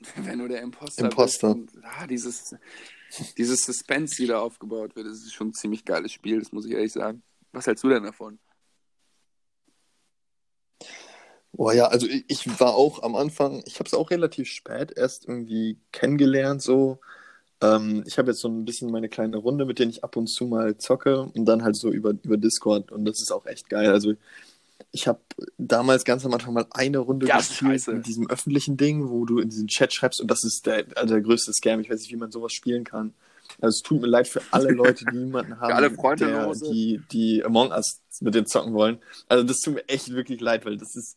[0.16, 1.54] Wenn du der Imposter, Imposter.
[1.54, 1.74] bist.
[1.76, 2.54] Und, ah, dieses,
[3.36, 6.66] dieses Suspense, die da aufgebaut wird, das ist schon ein ziemlich geiles Spiel, das muss
[6.66, 7.22] ich ehrlich sagen.
[7.52, 8.38] Was hältst du denn davon?
[11.52, 14.92] Boah, ja, also ich, ich war auch am Anfang, ich habe es auch relativ spät
[14.94, 17.00] erst irgendwie kennengelernt, so.
[17.62, 20.26] Ähm, ich habe jetzt so ein bisschen meine kleine Runde, mit denen ich ab und
[20.26, 23.70] zu mal zocke und dann halt so über, über Discord und das ist auch echt
[23.70, 23.88] geil.
[23.90, 24.14] Also
[24.92, 25.20] ich habe
[25.58, 29.38] damals ganz am Anfang mal eine Runde ja, gespielt mit diesem öffentlichen Ding, wo du
[29.38, 31.80] in diesen Chat schreibst und das ist der, also der größte Scam.
[31.80, 33.14] Ich weiß nicht, wie man sowas spielen kann.
[33.60, 37.00] Also es tut mir leid für alle Leute, die niemanden haben, alle Freunde der, die,
[37.12, 38.98] die Among Us mit denen zocken wollen.
[39.28, 41.16] Also das tut mir echt wirklich leid, weil das ist,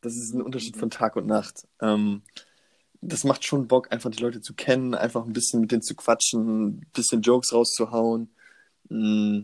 [0.00, 1.66] das ist ein Unterschied von Tag und Nacht.
[1.80, 2.22] Ähm,
[3.00, 5.94] das macht schon Bock, einfach die Leute zu kennen, einfach ein bisschen mit denen zu
[5.94, 8.30] quatschen, ein bisschen Jokes rauszuhauen.
[8.88, 9.42] Mm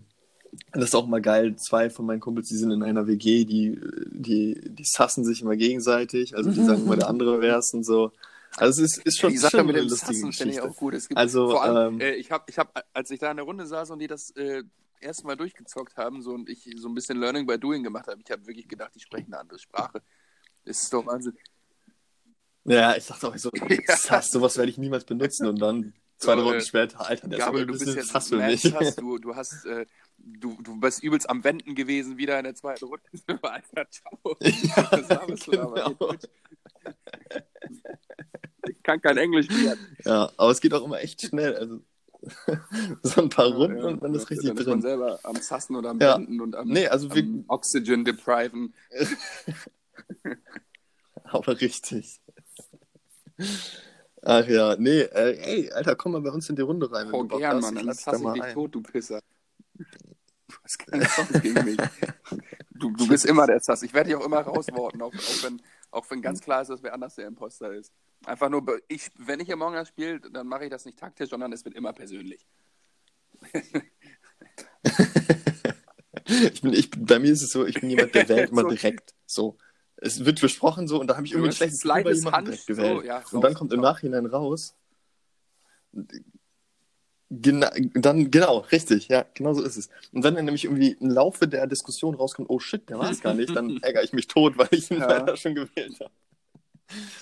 [0.73, 1.57] Das ist auch mal geil.
[1.57, 5.57] Zwei von meinen Kumpels, die sind in einer WG, die, die, die sassen sich immer
[5.57, 6.37] gegenseitig.
[6.37, 8.13] Also die sagen immer, der andere wär's und so.
[8.57, 10.95] Also es ist, ist schon, die Sache schon mit dem Sassen finde ich auch gut.
[10.95, 13.37] Es gibt Also, vor allem, ähm, äh, ich habe, ich hab, als ich da in
[13.37, 14.63] der Runde saß und die das äh,
[15.01, 18.21] erste Mal durchgezockt haben so, und ich so ein bisschen Learning by Doing gemacht habe,
[18.25, 20.03] ich habe wirklich gedacht, die sprechen eine andere Sprache.
[20.65, 21.37] Das ist doch Wahnsinn.
[22.65, 23.97] Ja, ich dachte auch so, Ja.
[23.97, 25.47] Sass, sowas werde ich niemals benutzen.
[25.47, 28.09] Und dann zwei Runden äh, später, Alter, der Gabel, ist du ein bist bisschen jetzt
[28.09, 28.63] Sass für mich.
[28.63, 28.97] sass.
[28.97, 29.87] Du, du hast, äh,
[30.25, 33.03] du, du bist übelst am Wenden gewesen, wieder in der zweiten Runde.
[33.43, 34.37] Alter, ciao.
[34.41, 35.75] Ja, du aber?
[35.97, 36.15] genau.
[38.69, 39.77] Ich kann kein Englisch mehr.
[40.05, 41.57] Ja, aber es geht auch immer echt schnell.
[41.57, 41.81] Also
[43.03, 44.83] so ein paar Runden Ja, und man ist richtig dann ist man drin.
[44.83, 46.17] selber am Sassen oder am Ja.
[46.17, 48.75] Wenden und am, Nee, also wir, am Oxygen depriven.
[51.25, 52.21] aber richtig.
[54.23, 57.13] Ach ja, nee, äh, ey, Alter, komm mal bei uns in die Runde rein.
[57.13, 57.61] Oh, gern.
[57.61, 57.75] Mann.
[57.75, 59.21] Dann lass dich tot, du Pisser.
[60.55, 61.77] Du hast keine Chance gegen mich.
[62.71, 63.83] Du, du bist immer der Sass.
[63.83, 66.83] Ich werde dich auch immer rausworten, auch, auch, wenn, auch wenn ganz klar ist, dass
[66.83, 67.93] wer anders der Imposter ist.
[68.25, 71.53] Einfach nur, ich, wenn ich Among Us spiele, dann mache ich das nicht taktisch, sondern
[71.53, 72.47] es wird immer persönlich.
[76.27, 78.69] Ich bin, ich, bei mir ist es so, ich bin jemand, der wählt immer So.
[78.69, 79.15] direkt.
[79.27, 79.59] So.
[79.97, 82.67] Es wird besprochen so und da habe ich irgendwie ein schlechtes Gefühl bei jemandem direkt
[82.75, 83.05] so, gewählt.
[83.05, 83.95] ja, und dann raus, kommt im raus.
[83.95, 84.75] Nachhinein raus.
[87.31, 89.89] Gena dann, genau, richtig, ja, genau so ist es.
[90.13, 93.21] Und wenn dann nämlich irgendwie im Laufe der Diskussion rauskommt, oh shit, der war es
[93.21, 95.07] gar nicht, dann ärgere ich mich tot, weil ich ihn Ja.
[95.09, 96.11] leider schon gewählt habe.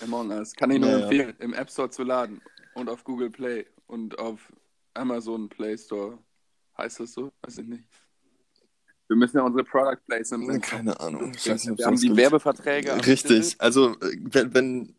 [0.03, 0.53] Among Us.
[0.55, 1.03] Kann ich nur Ja, ja.
[1.05, 2.41] empfehlen, im App Store zu laden
[2.75, 4.53] und auf Google Play und auf
[4.95, 6.19] Amazon Play Store.
[6.77, 7.31] Heißt das so?
[7.43, 7.85] Weiß ich nicht.
[9.09, 11.33] Wir müssen ja unsere Product Placements im Keine Ahnung.
[11.37, 12.17] Ich Wir, weiß nicht, ob wir haben die gibt.
[12.17, 13.07] Werbeverträge.
[13.07, 13.55] Richtig.
[13.59, 14.95] Also, wenn, wenn,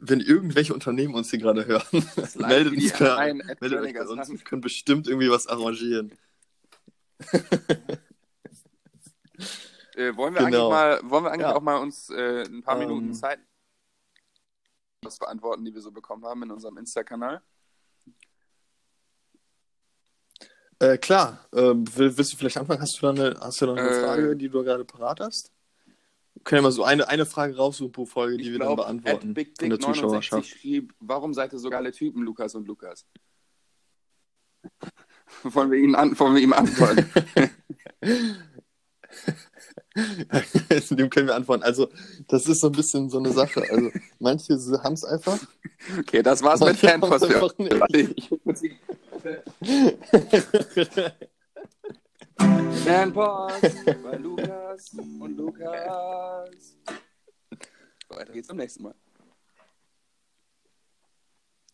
[0.00, 1.86] wenn irgendwelche Unternehmen uns hier gerade hören,
[2.36, 4.28] meldet uns, at meldet euch uns.
[4.28, 6.12] Wir können bestimmt irgendwie was arrangieren.
[9.94, 10.70] Äh, wollen wir Genau.
[10.70, 11.56] eigentlich, mal, wollen wir eigentlich Ja.
[11.56, 12.86] auch mal uns äh, ein paar Ähm.
[12.86, 13.40] Minuten Zeit
[15.02, 17.42] was beantworten, die wir so bekommen haben in unserem Insta-Kanal?
[20.80, 21.44] Äh, klar.
[21.52, 22.80] Äh, will, willst du vielleicht anfangen?
[22.80, 24.00] Hast du da eine, hast du da eine Äh.
[24.00, 25.50] Frage, die du gerade parat hast?
[26.48, 29.02] Wir können mal so eine, eine Frage raussuchen pro Folge, die Ich wir glaube, dann
[29.02, 30.48] beantworten Big der Dick 69 Zuschauerschaft.
[30.48, 33.04] schrieb, warum seid ihr so geile Typen, Lukas und Lukas?
[35.42, 37.04] wollen, wir ihn an, wollen wir ihm antworten?
[40.96, 41.64] Dem können wir antworten.
[41.64, 41.90] Also,
[42.28, 43.62] das ist so ein bisschen so eine Sache.
[43.70, 45.38] Also, manche haben es einfach.
[45.98, 47.26] Okay, das war's mit Manche Fanpost.
[52.40, 56.76] die- Fanpost bei Lukas und Lukas.
[58.08, 58.94] Weiter geht's zum nächsten Mal.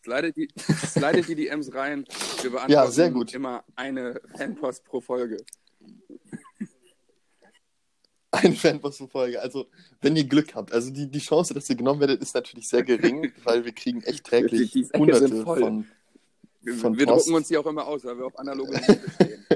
[0.03, 0.49] Slidet die,
[1.29, 2.05] die DMs rein.
[2.43, 3.33] Wir beantworten Ja, sehr gut.
[3.35, 5.39] immer eine Fanpost pro Folge.
[8.31, 9.41] Eine Fanpost-Folge.
[9.41, 9.69] Also,
[10.01, 12.83] wenn ihr Glück habt, also die, die Chance, dass ihr genommen werdet, ist natürlich sehr
[12.83, 15.87] gering, weil wir kriegen echt täglich Die Säcke hunderte von.
[16.61, 17.27] Wir, Von wir Post.
[17.27, 19.47] drucken uns die auch immer aus, weil wir auf analoge Geräte stehen.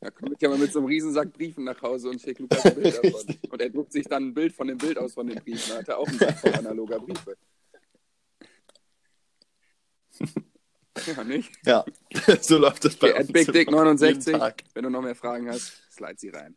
[0.00, 2.64] Da komme ich ja mal mit so einem Riesensack Briefen nach Hause und schicke Lukas
[2.64, 3.36] ein Bild davon.
[3.50, 5.70] Und er druckt sich dann ein Bild von dem Bild aus von den Briefen.
[5.70, 7.36] Da hat er auch einen Sack voll analoger Briefe.
[11.06, 11.50] Ja, nicht?
[11.64, 11.84] Ja,
[12.42, 13.32] so läuft das bei Okay, uns.
[13.32, 14.36] Big Dick Jeden 69.
[14.36, 14.64] Tag.
[14.74, 16.56] Wenn du noch mehr Fragen hast, slide sie rein.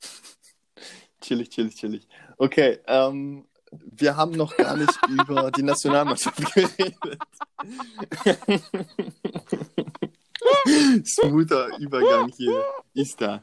[1.20, 2.08] Chillig, chillig, chillig.
[2.38, 6.96] Okay, ähm, wir haben noch gar nicht über die Nationalmannschaft geredet.
[11.06, 12.64] Smoother Übergang hier.
[12.94, 13.42] Ist da.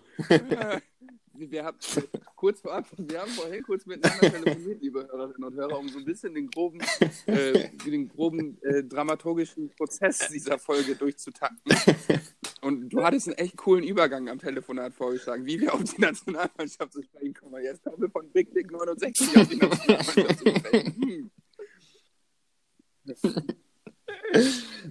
[1.39, 1.77] Wir haben,
[2.35, 6.05] kurz vorab, wir haben vorhin kurz miteinander telefoniert, liebe Hörerinnen und Hörer, um so ein
[6.05, 6.81] bisschen den groben,
[7.27, 11.75] äh, den groben äh, dramaturgischen Prozess dieser Folge durchzutakten.
[12.61, 16.91] Und du hattest einen echt coolen Übergang am Telefonat vorgeschlagen, wie wir auf die Nationalmannschaft
[16.91, 17.63] zu sprechen kommen.
[17.63, 20.95] Jetzt kommen wir von Big Dick 69 auf die Nationalmannschaft zu sprechen.
[21.01, 21.31] Hm.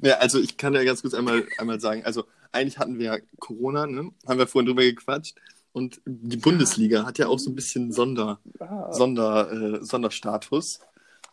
[0.01, 3.19] Ja, also ich kann ja ganz kurz einmal, einmal sagen, also eigentlich hatten wir ja
[3.41, 4.13] Corona, ne?
[4.27, 5.37] Haben wir vorhin drüber gequatscht.
[5.77, 8.91] Und die Bundesliga hat ja auch so ein bisschen Sonder, Ah.
[8.95, 10.81] Sonder, äh, Sonderstatus.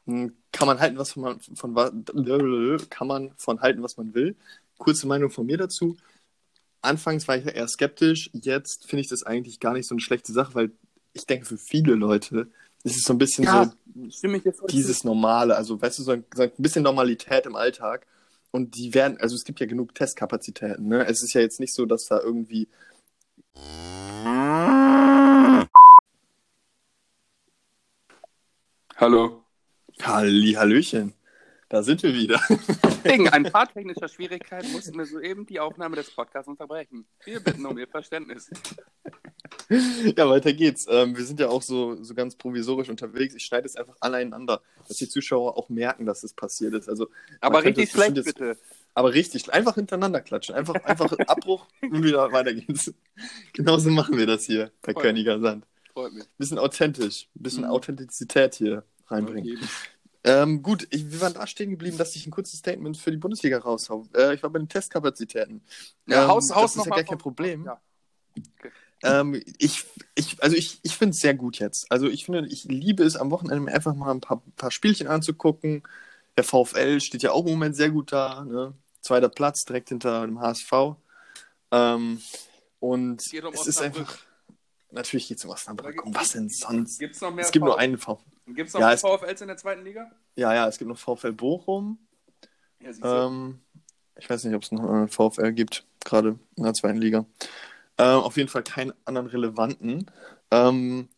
[0.05, 1.93] Hm, Kann man halten, was man von wa-
[2.89, 4.35] kann man von halten, was man will.
[4.77, 5.95] Kurze Meinung von mir dazu.
[6.81, 10.33] Anfangs war ich eher skeptisch, jetzt finde ich das eigentlich gar nicht so eine schlechte
[10.33, 10.71] Sache, weil
[11.13, 12.47] ich denke, für viele Leute
[12.83, 16.43] ist es so ein bisschen Ja, so dieses Normale, also weißt du, so ein, so
[16.43, 18.05] ein bisschen Normalität im Alltag.
[18.51, 21.05] Und die werden, also es gibt ja genug Testkapazitäten, ne?
[21.07, 22.67] Es ist ja jetzt nicht so, dass da irgendwie.
[28.95, 29.43] Hallo.
[30.01, 31.13] Halli, Hallöchen.
[31.67, 32.39] Da sind wir wieder.
[33.03, 37.05] Wegen ein paar technischer Schwierigkeiten mussten wir soeben die Aufnahme des Podcasts unterbrechen.
[37.25, 38.49] Wir bitten um Ihr Verständnis.
[39.69, 40.87] Ja, weiter geht's.
[40.89, 43.35] Ähm, wir sind ja auch so, so ganz provisorisch unterwegs.
[43.35, 46.87] Ich schneide es einfach aneinander, dass die Zuschauer auch merken, dass es passiert ist.
[46.87, 47.09] Also,
[47.41, 48.57] Aber richtig schlecht, bitte.
[48.95, 50.55] Aber richtig, einfach hintereinander klatschen.
[50.55, 52.93] Einfach, einfach Abbruch und wieder weiter geht's.
[53.53, 55.03] Genauso machen wir das hier bei Voll.
[55.03, 55.65] Königer Sand.
[55.93, 56.25] Freut mich.
[56.37, 57.69] Bisschen authentisch, bisschen Mhm.
[57.71, 59.57] Authentizität hier reinbringen.
[59.57, 59.67] Okay.
[60.25, 63.17] Ähm, gut, ich, wir waren da stehen geblieben, dass ich ein kurzes Statement für die
[63.17, 64.07] Bundesliga raushau.
[64.15, 65.61] Äh, ich war bei den Testkapazitäten.
[66.07, 67.65] Ja, Ähm, Haus, das Haus ist ja gar kein Problem.
[67.65, 67.81] Ja.
[69.03, 71.91] Ähm, ich, ich, also ich, ich finde es sehr gut jetzt.
[71.91, 75.83] Also ich finde, ich liebe es am Wochenende einfach mal ein paar, paar Spielchen anzugucken.
[76.37, 78.45] Der VfL steht ja auch im Moment sehr gut da.
[78.45, 78.73] Ne?
[79.03, 80.95] Zweiter Platz, direkt hinter dem HSV.
[81.71, 82.21] Ähm,
[82.79, 84.17] und Es geht um es ist einfach.
[84.91, 86.03] Natürlich geht es um Osnabrück.
[86.05, 86.99] Um was denn sonst?
[86.99, 87.81] Gibt es noch mehr Es gibt nur VfL?
[87.83, 88.17] einen VfL.
[88.47, 90.11] Gibt's noch Ja, mehr es- VfLs in der zweiten Liga?
[90.35, 91.97] Ja, ja, es gibt noch VfL Bochum.
[92.79, 93.25] Ja.
[93.27, 93.59] Ähm,
[94.17, 97.25] ich weiß nicht, ob es noch einen VfL gibt, gerade in der zweiten Liga.
[97.97, 100.09] Ähm, auf jeden Fall keinen anderen relevanten.
[100.51, 101.09] Ähm,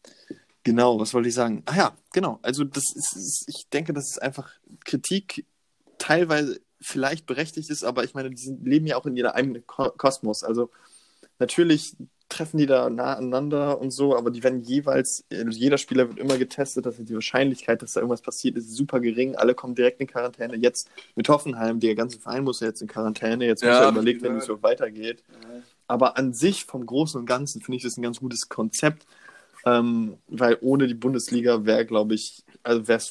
[0.63, 1.63] genau, was wollte ich sagen?
[1.65, 2.39] Ah ja, genau.
[2.41, 4.51] Also das ist, ist, ich denke, dass es einfach
[4.85, 5.45] Kritik
[5.97, 9.89] teilweise vielleicht berechtigt ist, aber ich meine, die leben ja auch in ihrer eigenen Ko
[9.91, 10.43] Kosmos.
[10.43, 10.69] Also
[11.39, 11.95] natürlich
[12.27, 16.19] treffen die da nah aneinander und so, aber die werden jeweils, also jeder Spieler wird
[16.19, 19.35] immer getestet, dass die Wahrscheinlichkeit, dass da irgendwas passiert, ist super gering.
[19.35, 20.55] Alle kommen direkt in Quarantäne.
[20.55, 23.45] Jetzt mit Hoffenheim, der ganze Verein muss ja jetzt in Quarantäne.
[23.45, 24.41] Jetzt Ja, muss er ich überlegt, wenn gehört.
[24.41, 25.23] es so weitergeht.
[25.87, 29.05] Aber an sich, vom Großen und Ganzen, finde ich das ein ganz gutes Konzept,
[29.65, 33.01] ähm, weil ohne die Bundesliga wäre, glaube ich, also wäre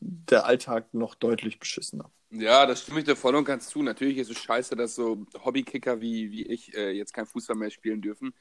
[0.00, 2.10] der Alltag noch deutlich beschissener.
[2.34, 3.82] Ja, das stimme ich dir voll und ganz zu.
[3.82, 7.70] Natürlich ist es scheiße, dass so Hobbykicker wie, wie ich äh, jetzt kein Fußball mehr
[7.70, 8.32] spielen dürfen.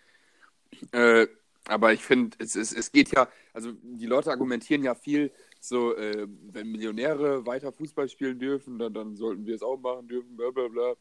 [0.94, 1.28] Äh,
[1.66, 5.96] aber ich finde, es, es, es geht ja, also die Leute argumentieren ja viel, so,
[5.96, 10.38] äh, wenn Millionäre weiter Fußball spielen dürfen, dann, dann sollten wir es auch machen dürfen,
[10.38, 10.96] bla bla bla.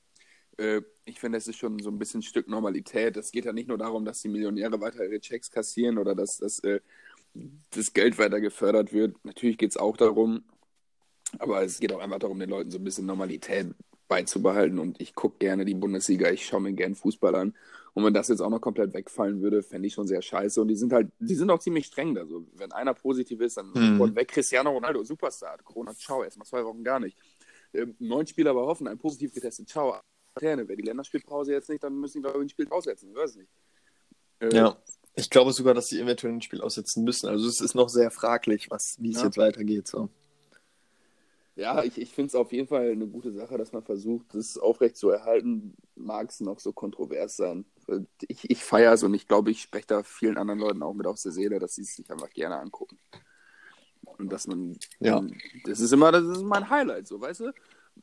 [0.59, 3.17] Äh, ich finde, das ist schon so ein bisschen ein Stück Normalität.
[3.17, 6.39] Es geht ja nicht nur darum, dass die Millionäre weiter ihre Checks kassieren oder dass,
[6.39, 6.81] dass äh,
[7.71, 9.17] das Geld weiter gefördert wird.
[9.25, 10.45] Natürlich geht es auch darum,
[11.39, 13.69] aber es geht auch einfach darum, den Leuten so ein bisschen Normalität
[14.09, 14.79] beizubehalten.
[14.79, 17.55] Und ich gucke gerne die Bundesliga, ich schaue mir gerne Fußball an.
[17.93, 20.61] Und wenn das jetzt auch noch komplett wegfallen würde, fände ich schon sehr scheiße.
[20.61, 22.25] Und die sind halt, die sind auch ziemlich streng da.
[22.27, 24.15] So, wenn einer positiv ist, dann Mhm.
[24.15, 24.29] weg.
[24.29, 27.17] Cristiano Ronaldo, Superstar, Corona, ciao, erstmal zwei Wochen gar nicht.
[27.73, 29.97] Ähm, neun Spieler bei Hoffenheim, positiv getestet, ciao.
[30.35, 30.69] Quarantäne.
[30.69, 33.11] Wer die Länderspielpause jetzt nicht, dann müssen die, glaube ich, ein Spiel aussetzen.
[33.11, 33.49] Ich weiß nicht.
[34.41, 34.77] Äh, Ja.
[35.17, 37.29] Ich glaube sogar, dass sie eventuell ein Spiel aussetzen müssen.
[37.29, 39.25] Also es ist noch sehr fraglich, was, wie es Ja.
[39.25, 39.89] jetzt weitergeht.
[39.89, 40.09] So.
[41.61, 44.57] Ja, ich, ich finde es auf jeden Fall eine gute Sache, dass man versucht, das
[44.57, 45.75] aufrecht zu erhalten.
[45.95, 47.67] Mag es noch so kontrovers sein.
[48.29, 51.07] Ich, ich feiere es und ich glaube, ich spreche da vielen anderen Leuten auch mit
[51.07, 52.99] aus der Seele, dass sie es sich einfach gerne angucken.
[54.03, 55.23] Und dass man, Ja.
[55.65, 57.53] das ist immer, das ist mein Highlight, so, weißt du?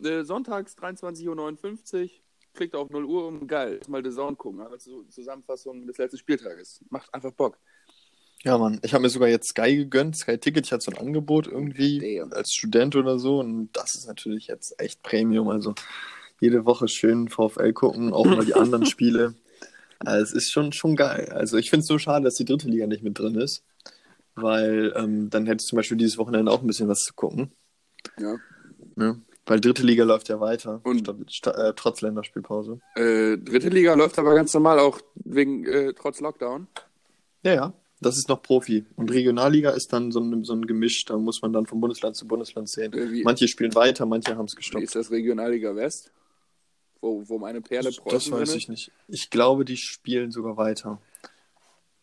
[0.08, 2.10] Äh, sonntags 23.59 Uhr,
[2.54, 6.18] klickt auf 0 Uhr und geil, mal The Zone gucken, aber zu, Zusammenfassung des letzten
[6.20, 6.86] Spieltages.
[6.92, 7.58] Macht einfach Bock.
[8.48, 8.80] Ja, Mann.
[8.82, 10.16] Ich habe mir sogar jetzt Sky gegönnt.
[10.16, 12.32] Sky Ticket, ich hatte so ein Angebot irgendwie Damn.
[12.32, 13.40] als Student oder so.
[13.42, 15.50] Und das ist natürlich jetzt echt Premium.
[15.50, 15.76] Also
[16.40, 19.34] jede Woche schön VfL gucken, auch mal die anderen Spiele.
[20.00, 21.28] Also, es ist schon, schon geil.
[21.34, 23.66] Also ich finde es so schade, dass die dritte Liga nicht mit drin ist.
[24.36, 27.52] Weil ähm, dann hättest du zum Beispiel dieses Wochenende auch ein bisschen was zu gucken.
[28.18, 28.38] Ja.
[28.96, 29.20] Ne?
[29.46, 30.80] Weil dritte Liga läuft ja weiter.
[30.86, 32.80] Und- äh, trotz Länderspielpause.
[32.96, 36.68] Äh, dritte Liga läuft aber ganz normal auch wegen, äh, trotz Lockdown.
[37.44, 37.74] Ja, ja.
[38.00, 38.86] Das ist noch Profi.
[38.96, 41.06] Und Regionalliga ist dann so ein, so ein Gemisch.
[41.06, 42.94] Da muss man dann von Bundesland zu Bundesland sehen.
[42.94, 44.84] Äh, wie, Manche spielen weiter, manche haben es wie gestoppt.
[44.84, 46.12] ist das Regionalliga West?
[47.02, 48.92] Wo, wo meine Perle Das Preußen weiß drin ich nicht.
[49.08, 51.02] Ich glaube, die spielen sogar weiter.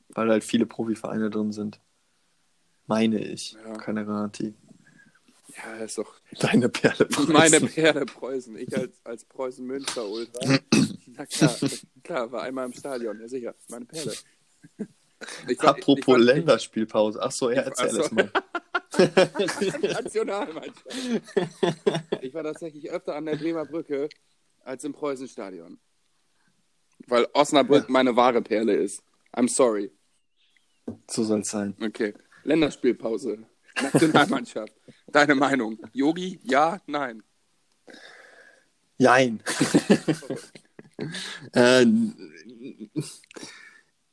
[0.09, 1.81] Weil halt viele Profivereine drin sind.
[2.87, 3.53] Meine ich.
[3.53, 3.77] Ja.
[3.77, 4.55] Keine Garantie.
[5.57, 7.09] Ja, ist doch Deine Perle.
[7.29, 8.57] meine Perle Preußen.
[8.59, 10.59] Ich als, als Preußen-Münster-Ultra.
[11.07, 11.57] Na klar,
[12.03, 13.55] klar, war einmal im Stadion, ja sicher.
[13.69, 14.13] Meine Perle.
[15.49, 17.21] Ich Apropos ich war- Länderspielpause.
[17.23, 18.31] Ach so, ja, Ich- erzähl es mal.
[19.83, 20.87] Nationalmannschaft.
[22.21, 24.09] Ich war tatsächlich öfter an der Bremer Brücke
[24.65, 25.79] als im Preußenstadion.
[27.09, 27.91] Weil Osnabrück Ja.
[27.93, 29.03] meine wahre Perle ist.
[29.35, 29.91] I'm sorry.
[31.11, 31.75] So soll es sein.
[31.83, 32.15] Okay.
[32.45, 33.39] Länderspielpause.
[33.83, 34.73] Nationalmannschaft.
[35.09, 35.79] Deine Meinung.
[35.93, 36.39] Yogi?
[36.45, 36.81] Ja?
[36.87, 37.23] Nein.
[38.97, 39.43] Jein.
[41.53, 41.85] äh,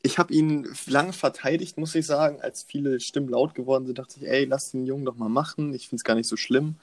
[0.03, 2.41] ich habe ihn lange verteidigt, muss ich sagen.
[2.41, 5.73] Als viele Stimmen laut geworden sind, dachte ich, ey, lass den Jungen doch mal machen.
[5.73, 6.75] Ich finde es gar nicht so schlimm.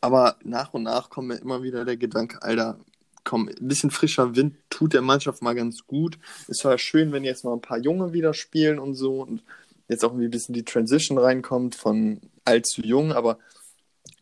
[0.00, 2.78] Aber nach und nach kommt mir immer wieder der Gedanke, Alter,
[3.24, 6.18] komm, ein bisschen frischer Wind tut der Mannschaft mal ganz gut.
[6.48, 9.42] Es war schön, wenn jetzt mal ein paar Junge wieder spielen und so und
[9.88, 13.38] jetzt auch irgendwie ein bisschen die Transition reinkommt von alt zu jung, aber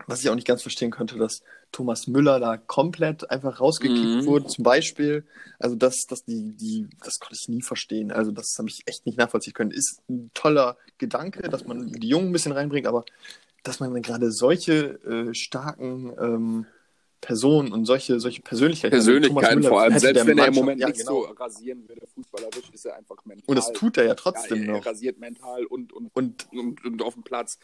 [0.07, 1.43] was ich auch nicht ganz verstehen könnte, dass
[1.75, 4.27] Thomas Müller da komplett einfach rausgekickt Mhm.
[4.27, 5.25] wurde, zum Beispiel.
[5.59, 8.13] Also das, das, die, die, das konnte ich nie verstehen.
[8.13, 9.73] Also das habe ich echt nicht nachvollziehen können.
[9.73, 13.05] Ist ein toller Gedanke, dass man die Jungen ein bisschen reinbringt, aber
[13.65, 16.67] dass man gerade solche äh, starken ähm,
[17.21, 19.99] Personen und solche, solche Persönlichkeiten, Persönlichkeiten Müller vor allem.
[19.99, 21.23] Selbst wenn er im Moment ja, nicht genau.
[21.23, 23.45] so rasieren würde, fußballerisch, ist er einfach mental.
[23.47, 24.85] Und das tut er ja ja, trotzdem er, noch.
[24.85, 27.59] er rasiert mental und, und, Und und, und auf dem Platz.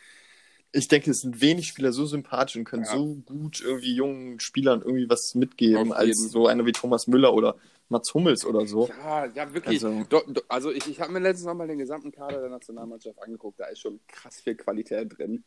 [0.72, 2.92] Ich denke, es sind wenig Spieler so sympathisch und können Ja.
[2.96, 7.56] so gut irgendwie jungen Spielern irgendwie was mitgeben, als so einer wie Thomas Müller oder
[7.88, 8.88] Mats Hummels oder so.
[8.88, 9.84] Ja, ja, wirklich.
[9.84, 12.50] Also- Do, do, also ich, ich habe mir letztens noch mal den gesamten Kader der
[12.50, 13.58] Nationalmannschaft angeguckt.
[13.58, 15.42] Da ist schon krass viel Qualität drin.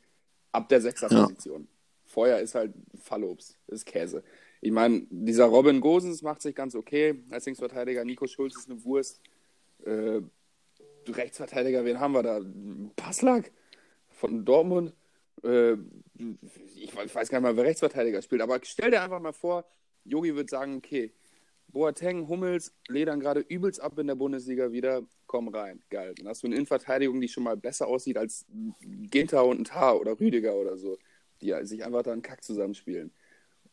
[0.52, 1.68] Ab der Sechser-Position.
[2.06, 4.24] Vorher ist halt Fallobst, ist Käse.
[4.60, 8.04] Ich meine, dieser Robin Gosens macht sich ganz okay als Linksverteidiger.
[8.06, 9.22] Nico Schulz ist eine Wurst.
[9.86, 10.20] Äh,
[11.08, 12.42] Rechtsverteidiger, wen haben wir da?
[12.96, 13.52] Passlack
[14.10, 14.94] von Dortmund.
[15.44, 15.78] Äh,
[16.76, 18.42] ich weiß gar nicht mal, wer Rechtsverteidiger spielt.
[18.42, 19.66] Aber stell dir einfach mal vor,
[20.06, 21.14] Yogi wird sagen, okay,
[21.68, 25.02] Boateng, Hummels ledern gerade übelst ab in der Bundesliga wieder.
[25.26, 26.14] Komm rein, geil.
[26.16, 28.46] Dann hast du eine Innenverteidigung, die schon mal besser aussieht als
[28.82, 30.98] Ginter und ein Tar oder Rüdiger oder so,
[31.42, 33.12] die sich einfach da einen Kack zusammenspielen.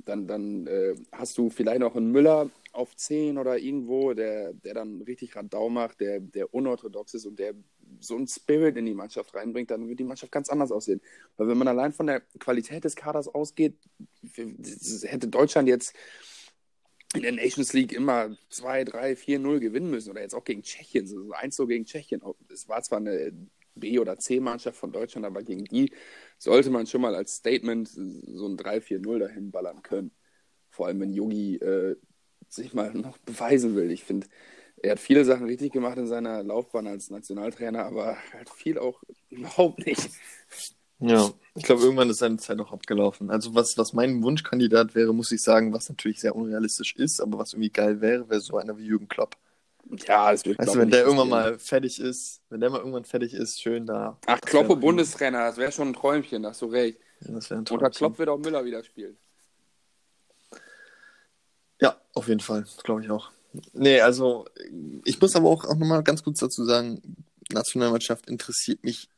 [0.06, 4.72] Dann, dann äh, hast du vielleicht noch einen Müller auf 10 oder irgendwo, der, der
[4.72, 7.54] dann richtig Radau macht, der, der unorthodox ist und der
[7.98, 11.00] so einen Spirit in die Mannschaft reinbringt, dann wird die Mannschaft ganz anders aussehen.
[11.36, 13.74] Weil wenn man allein von der Qualität des Kaders ausgeht,
[14.34, 15.94] hätte Deutschland jetzt
[17.14, 20.10] in der Nations League immer 2, 3, 4, 0 gewinnen müssen.
[20.10, 22.22] Oder jetzt auch gegen Tschechien, so 1 so gegen Tschechien.
[22.52, 23.32] Es war zwar eine
[23.74, 25.92] B- oder C-Mannschaft von Deutschland, aber gegen die
[26.38, 30.12] sollte man schon mal als Statement so ein 3, 4, 0 dahin ballern können.
[30.70, 31.96] Vor allem, wenn Yogi äh,
[32.48, 33.90] sich mal noch beweisen will.
[33.90, 34.28] Ich finde,
[34.82, 39.02] er hat viele Sachen richtig gemacht in seiner Laufbahn als Nationaltrainer, aber halt viel auch
[39.30, 40.10] überhaupt nicht.
[40.98, 43.30] Ja, ich glaube, irgendwann ist seine Zeit auch abgelaufen.
[43.30, 47.38] Also was, was mein Wunschkandidat wäre, muss ich sagen, was natürlich sehr unrealistisch ist, aber
[47.38, 49.36] was irgendwie geil wäre, wäre so einer wie Jürgen Klopp.
[50.06, 53.04] Ja, das wird Weißt du, wenn der irgendwann mal fertig ist, wenn der mal irgendwann
[53.04, 54.18] fertig ist, schön da.
[54.26, 57.00] Ach, Das Klopp wär und Bundestrainer, das wäre schon ein Träumchen, da hast du recht.
[57.20, 57.36] prima.
[57.36, 57.92] Das wäre ein Unter Traumchen.
[57.92, 59.16] Klopp wird auch Müller wieder spielen.
[61.80, 63.30] Ja, auf jeden Fall, glaube ich auch.
[63.72, 64.46] Nee, also
[65.04, 67.02] ich muss aber auch, auch nochmal ganz kurz dazu sagen,
[67.52, 69.08] Nationalmannschaft interessiert mich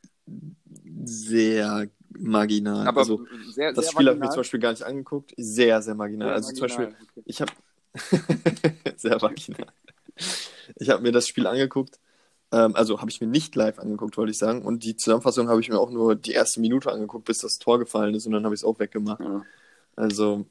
[1.04, 2.86] sehr marginal.
[2.86, 4.30] Aber also sehr, das sehr Spiel habe ich mir marginal.
[4.30, 5.34] zum Beispiel gar nicht angeguckt.
[5.36, 6.28] Sehr, sehr marginal.
[6.28, 7.22] Sehr also zum Beispiel, marginal, okay.
[7.26, 7.52] ich habe
[8.96, 9.66] sehr marginal.
[10.76, 11.98] Ich habe mir das Spiel angeguckt.
[12.52, 14.62] Ähm, also habe ich mir nicht live angeguckt, wollte ich sagen.
[14.62, 17.78] Und die Zusammenfassung habe ich mir auch nur die erste Minute angeguckt, bis das Tor
[17.78, 19.20] gefallen ist und dann habe ich es auch weggemacht.
[19.20, 19.42] Ja.
[19.96, 20.46] Also,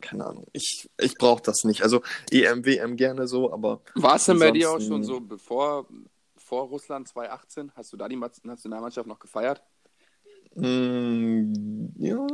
[0.00, 0.46] keine Ahnung.
[0.52, 1.82] Ich, ich brauche das nicht.
[1.82, 5.86] Also EM, WM gerne so, aber War es denn bei dir auch schon so, bevor
[6.36, 9.62] vor Russland 2018, hast du da die Nationalmannschaft noch gefeiert?
[10.54, 12.26] mh, ja,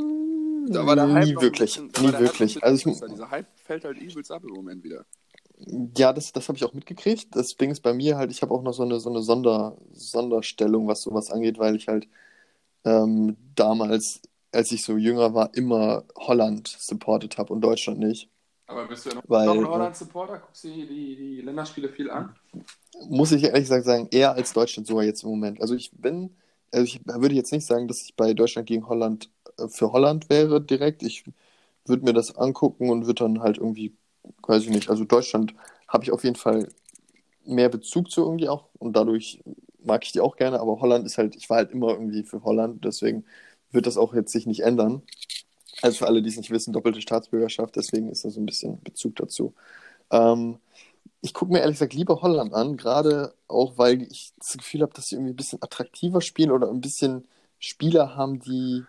[0.68, 1.74] Da war der Hype nie noch ein wirklich.
[1.76, 2.62] bisschen- nie Hype wirklich.
[2.62, 3.00] Also ich.
[3.00, 5.04] Dieser Hype fällt halt übelst ab im Moment wieder.
[5.96, 7.34] Ja, das, das habe ich auch mitgekriegt.
[7.36, 9.76] Das Ding ist bei mir halt, ich habe auch noch so eine, so eine Sonder,
[9.92, 12.08] Sonderstellung, was sowas angeht, weil ich halt
[12.84, 14.20] ähm, damals,
[14.52, 18.30] als ich so jünger war, immer Holland supportet habe und Deutschland nicht.
[18.66, 19.68] Aber bist du ja noch, Weil, ein ne?
[19.68, 20.38] Holland-Supporter?
[20.38, 22.34] Guckst du die, die, die Länderspiele viel an?
[23.08, 25.60] Muss ich ehrlich gesagt sagen, eher als Deutschland sogar jetzt im Moment.
[25.60, 26.36] Also ich bin,
[26.70, 30.28] also ich würde jetzt nicht sagen, dass ich bei Deutschland gegen Holland äh, für Holland
[30.28, 31.02] wäre direkt.
[31.02, 31.24] Ich
[31.86, 33.96] würde mir das angucken und würde dann halt irgendwie,
[34.46, 35.54] weiß ich nicht, also Deutschland
[35.88, 36.68] habe ich auf jeden Fall
[37.44, 39.42] mehr Bezug zu irgendwie auch und dadurch
[39.84, 42.44] mag ich die auch gerne, aber Holland ist halt, ich war halt immer irgendwie für
[42.44, 43.24] Holland, deswegen
[43.72, 45.02] wird das auch jetzt sich nicht ändern.
[45.80, 48.80] Also für alle, die es nicht wissen, doppelte Staatsbürgerschaft, deswegen ist da so ein bisschen
[48.82, 49.54] Bezug dazu.
[50.10, 50.58] Ähm,
[51.20, 54.92] ich gucke mir ehrlich gesagt lieber Holland an, gerade auch, weil ich das Gefühl habe,
[54.92, 57.26] dass sie irgendwie ein bisschen attraktiver spielen oder ein bisschen
[57.58, 58.84] Spieler haben, die,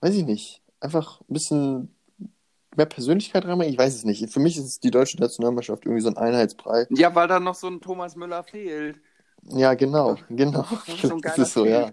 [0.00, 1.94] weiß ich nicht, einfach ein bisschen
[2.76, 3.72] mehr Persönlichkeit reinbringen.
[3.72, 4.28] Ich weiß es nicht.
[4.30, 6.86] Für mich ist die deutsche Nationalmannschaft irgendwie so ein Einheitsbrei.
[6.90, 9.00] Ja, weil da noch so ein Thomas Müller fehlt.
[9.48, 10.66] Ja, genau, genau.
[10.86, 11.92] Das ist so ein Das ist so, ja.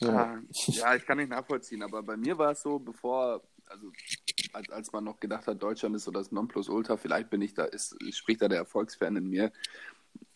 [0.00, 0.38] Ja.
[0.66, 3.92] Ja, ich kann nicht nachvollziehen, aber bei mir war es so, bevor, also
[4.52, 7.64] als, als man noch gedacht hat, Deutschland ist so das Nonplusultra, vielleicht bin ich da,
[7.64, 9.52] ist, spricht da der Erfolgsfan in mir.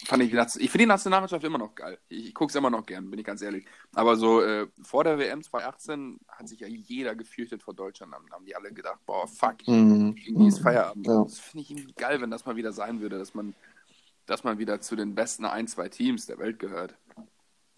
[0.07, 1.99] Fand ich, ich finde die Nationalmannschaft immer noch geil.
[2.09, 3.65] Ich, ich gucke es immer noch gern, bin ich ganz ehrlich.
[3.95, 8.13] Aber so äh, vor der WM 2018 hat sich ja jeder gefürchtet vor Deutschland.
[8.13, 10.15] Dann haben die alle gedacht, boah, fuck, Mhm.
[10.25, 11.07] irgendwie ist Feierabend.
[11.07, 11.25] Ja.
[11.25, 13.55] Das finde ich irgendwie geil, wenn das mal wieder sein würde, dass man,
[14.27, 16.95] dass man wieder zu den besten ein, zwei Teams der Welt gehört.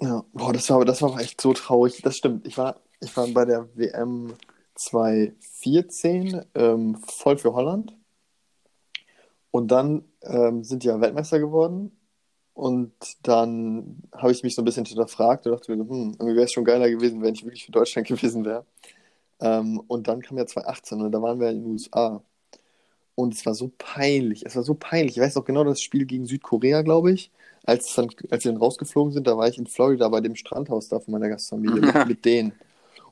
[0.01, 2.01] Ja, boah, das war das war echt so traurig.
[2.03, 2.47] Das stimmt.
[2.47, 4.35] Ich war, ich war bei der WM
[4.75, 7.95] 2014 ähm, voll für Holland.
[9.51, 11.93] Und dann ähm, sind die ja Weltmeister geworden.
[12.55, 12.93] Und
[13.23, 16.53] dann habe ich mich so ein bisschen hinterfragt und dachte mir, hm, irgendwie wäre es
[16.53, 18.67] schon geiler gewesen, wenn ich wirklich für Deutschland gewesen wäre.
[19.41, 22.23] Ähm, und dann kam ja 2018 und da waren wir in den USA.
[23.17, 24.47] Und es war so peinlich.
[24.47, 25.17] Es war so peinlich.
[25.19, 27.31] Ich weiß noch genau das Spiel gegen Südkorea, glaube ich.
[27.67, 30.89] Als, dann, als sie dann rausgeflogen sind, da war ich in Florida bei dem Strandhaus
[30.89, 32.53] da von meiner Gastfamilie mit, mit denen.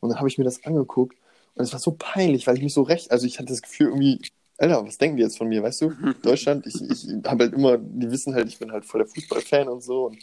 [0.00, 1.16] Und dann habe ich mir das angeguckt.
[1.54, 3.88] Und es war so peinlich, weil ich mich so recht, also ich hatte das Gefühl
[3.88, 4.20] irgendwie,
[4.58, 5.92] Alter, was denken die jetzt von mir, weißt du?
[6.22, 9.68] Deutschland, ich, ich habe halt immer, die wissen halt, ich bin halt voll der Fußballfan
[9.68, 10.06] und so.
[10.06, 10.18] Und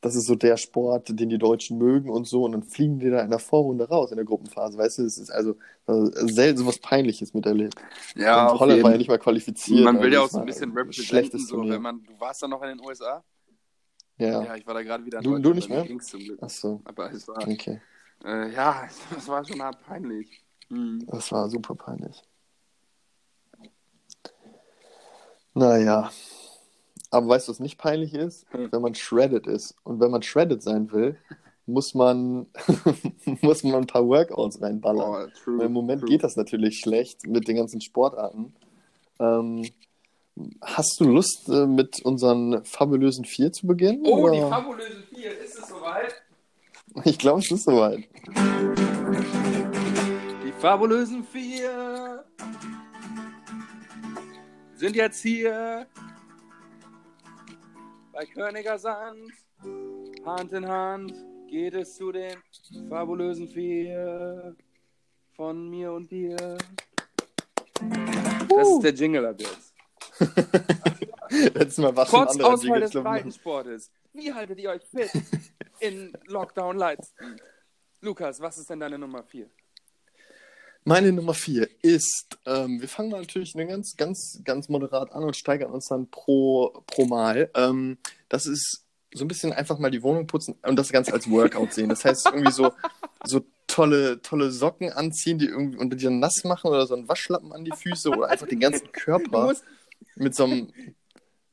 [0.00, 2.44] das ist so der Sport, den die Deutschen mögen und so.
[2.44, 4.78] Und dann fliegen die da in der Vorrunde raus, in der Gruppenphase.
[4.78, 5.56] Weißt du, es ist also,
[5.86, 7.74] also selten so was Peinliches miterlebt.
[8.14, 9.84] Ja, und Holland war ja nicht mal qualifiziert.
[9.84, 12.48] Man will ja auch also so ein bisschen representen, so, wenn man, du warst da
[12.48, 13.22] noch in den USA?
[14.18, 14.42] Ja.
[14.44, 15.86] Ja, ich war da gerade wieder in Du- du nicht mehr?
[16.00, 16.38] zum Glück.
[16.42, 17.80] Ach so, Aber es war, okay.
[18.24, 20.42] äh, ja, es war schon hart peinlich.
[20.68, 21.04] Hm.
[21.06, 22.22] Das war super peinlich.
[25.54, 26.10] Naja.
[27.10, 28.46] Aber weißt du, was nicht peinlich ist?
[28.52, 28.70] Hm.
[28.70, 29.76] Wenn man shredded ist.
[29.84, 31.16] Und wenn man shredded sein will,
[31.66, 32.46] muss man,
[33.40, 35.28] muss man ein paar Workouts reinballern.
[35.28, 36.10] Oh, true, Im Moment true.
[36.10, 38.54] geht das natürlich schlecht mit den ganzen Sportarten.
[39.20, 39.68] Ähm,
[40.62, 44.02] hast du Lust, äh, mit unseren fabulösen vier zu beginnen?
[44.04, 44.48] Oh, die oder?
[44.48, 46.14] fabulöse 4, ist es soweit?
[47.04, 48.08] Ich glaube, es ist soweit.
[50.44, 52.24] Die fabulösen 4
[54.74, 55.86] sind jetzt hier
[58.12, 59.32] bei Königer Sand.
[60.24, 61.14] Hand in Hand
[61.48, 62.36] geht es zu den
[62.88, 64.56] fabulösen 4
[65.36, 66.36] von mir und dir.
[68.48, 69.67] Das ist der Jingle ab jetzt.
[71.30, 73.90] Letztes Mal war ein Trotz Jingle, des Breitensportes.
[74.12, 75.10] Wie haltet ihr euch fit
[75.80, 77.14] in Lockdown Lights?
[78.00, 79.48] Lukas, was ist denn deine Nummer 4?
[80.84, 85.36] Meine Nummer vier ist, ähm, wir fangen natürlich eine ganz, ganz, ganz moderat an und
[85.36, 87.50] steigern uns dann pro, pro Mal.
[87.54, 87.98] Ähm,
[88.30, 91.74] das ist so ein bisschen einfach mal die Wohnung putzen und das Ganze als Workout
[91.74, 91.90] sehen.
[91.90, 92.72] Das heißt, irgendwie so,
[93.24, 97.52] so tolle, tolle Socken anziehen, die irgendwie unter dir nass machen oder so einen Waschlappen
[97.52, 99.64] an die Füße oder einfach den ganzen Du Körper musst,
[100.18, 100.68] mit so einem,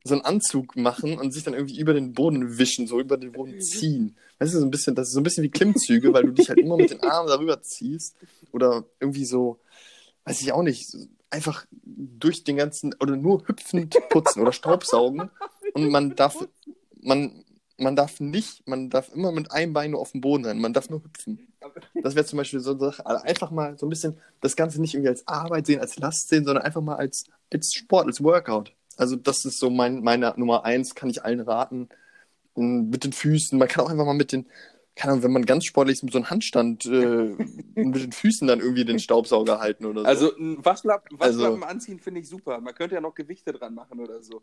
[0.04, 3.32] so einen Anzug machen und sich dann irgendwie über den Boden wischen, so über den
[3.32, 4.16] Boden ziehen.
[4.40, 6.50] Weißt du, so ein bisschen, das ist so ein bisschen wie Klimmzüge, weil du dich
[6.50, 8.16] halt immer mit den Armen darüber ziehst
[8.52, 9.60] oder irgendwie so,
[10.26, 10.96] weiß ich auch nicht,
[11.30, 15.30] einfach durch den ganzen, oder nur hüpfend putzen oder Staubsaugen
[15.74, 16.48] und man darf,
[17.02, 17.45] man,
[17.78, 20.74] man darf nicht, man darf immer mit einem Bein nur auf dem Boden rennen, man
[20.74, 21.48] darf nur hüpfen.
[22.04, 24.80] Das wäre zum Beispiel so eine Sache, also einfach mal so ein bisschen das Ganze
[24.80, 28.24] nicht irgendwie als Arbeit sehen, als Last sehen, sondern einfach mal als, als Sport, als
[28.24, 28.74] Workout.
[28.98, 31.90] Also das ist so mein, meine Nummer eins, kann ich allen raten.
[32.56, 34.46] Mit den Füßen, man kann auch einfach mal mit den,
[34.96, 36.90] keine Ahnung, wenn man ganz sportlich ist, mit so einem Handstand äh,
[37.76, 40.08] mit den Füßen dann irgendwie den Staubsauger halten oder so.
[40.08, 42.62] also ein Waschlappen, Also- Waschlappen anziehen finde ich super.
[42.62, 44.42] Man könnte ja noch Gewichte dran machen oder so.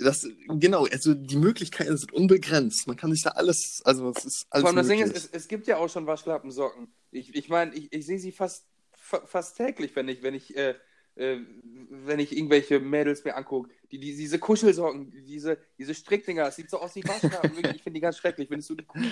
[0.00, 2.86] Das, genau, also die Möglichkeiten sind unbegrenzt.
[2.86, 5.26] Man kann sich da alles, also es ist alles Vor allem das Ding ist, es,
[5.32, 6.92] es gibt ja auch schon Waschlappensocken.
[7.10, 10.56] Ich, ich meine, ich, ich sehe sie fast, fa- fast täglich, wenn ich, wenn ich,
[10.56, 10.74] äh,
[11.16, 11.38] äh,
[11.90, 13.70] wenn ich irgendwelche Mädels mir angucke.
[13.90, 17.52] Die, die, diese Kuschelsocken, diese, diese Strickdinger, das sieht so aus wie Waschlappen.
[17.74, 18.48] Ich finde die ganz schrecklich.
[18.48, 19.02] Findest du die cool?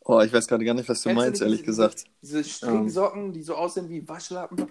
[0.00, 2.04] oh, ich weiß gerade gar nicht, was du Kennst du meinst, nicht ehrlich diese- gesagt.
[2.20, 4.66] Diese Stricksocken, die so aussehen wie Waschlappen.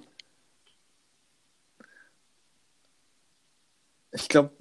[4.13, 4.51] Ich glaube,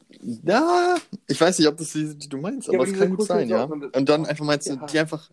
[0.45, 0.97] ja,
[1.27, 3.49] ich weiß nicht, ob das die, die du meinst, Ja, aber es kann gut sein,
[3.49, 3.65] ja.
[3.65, 4.87] Und dann einfach meinst du, Ja.
[4.87, 5.31] die einfach,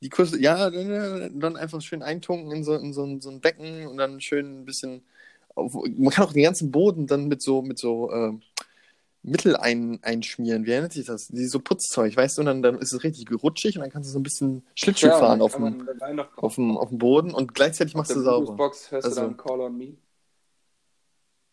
[0.00, 3.86] die Kurse, ja, dann, einfach schön eintunken in so, in so, ein- so ein Becken
[3.86, 5.02] und dann schön ein bisschen,
[5.54, 8.32] auf, man kann auch den ganzen Boden dann mit so, mit so, äh,
[9.22, 10.64] Mittel ein, einschmieren.
[10.64, 11.28] Wie nennt sich das?
[11.28, 14.08] Die so Putzzeug, weißt du, und dann, dann ist es richtig rutschig und dann kannst
[14.08, 15.86] du so ein bisschen Schlittschuh Ja, fahren auf dem,
[16.36, 18.46] auf, dem, auf dem Boden und gleichzeitig machst auf du der sauber.
[18.54, 19.92] Bluetooth-Box hörst Also- du dann Call on Me.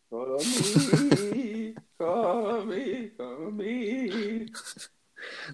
[0.10, 0.38] Call on
[1.10, 1.17] me,
[2.00, 2.68] on
[3.58, 4.46] me.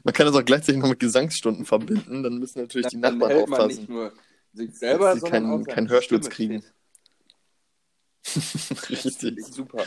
[0.03, 3.31] Man kann das auch gleichzeitig noch mit Gesangsstunden verbinden, dann müssen natürlich die Dann Nachbarn
[3.37, 3.79] hält man aufpassen.
[3.81, 4.13] nicht nur
[4.53, 6.63] sich selber, Dass sie keinen- keinen Hörsturz kriegen.
[8.89, 9.45] Richtig.
[9.45, 9.85] Super.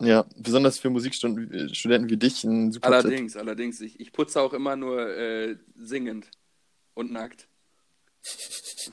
[0.00, 2.94] Ja, besonders für Musikstudenten wie dich ein super Tipp.
[3.06, 3.80] Allerdings, allerdings.
[3.80, 6.30] Ich, ich putze auch immer nur äh, singend
[6.94, 7.48] und nackt.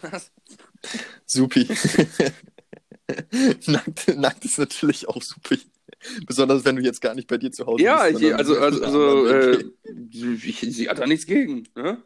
[0.01, 0.31] Was?
[1.25, 1.67] Supi.
[3.67, 5.59] nackt, nackt ist natürlich auch supi.
[6.27, 8.19] Besonders wenn du jetzt gar nicht bei dir zu Hause Ja, bist.
[8.21, 9.63] sondern also, also, also äh,
[10.11, 11.67] ich, sie hat da nichts gegen.
[11.75, 12.01] Ne?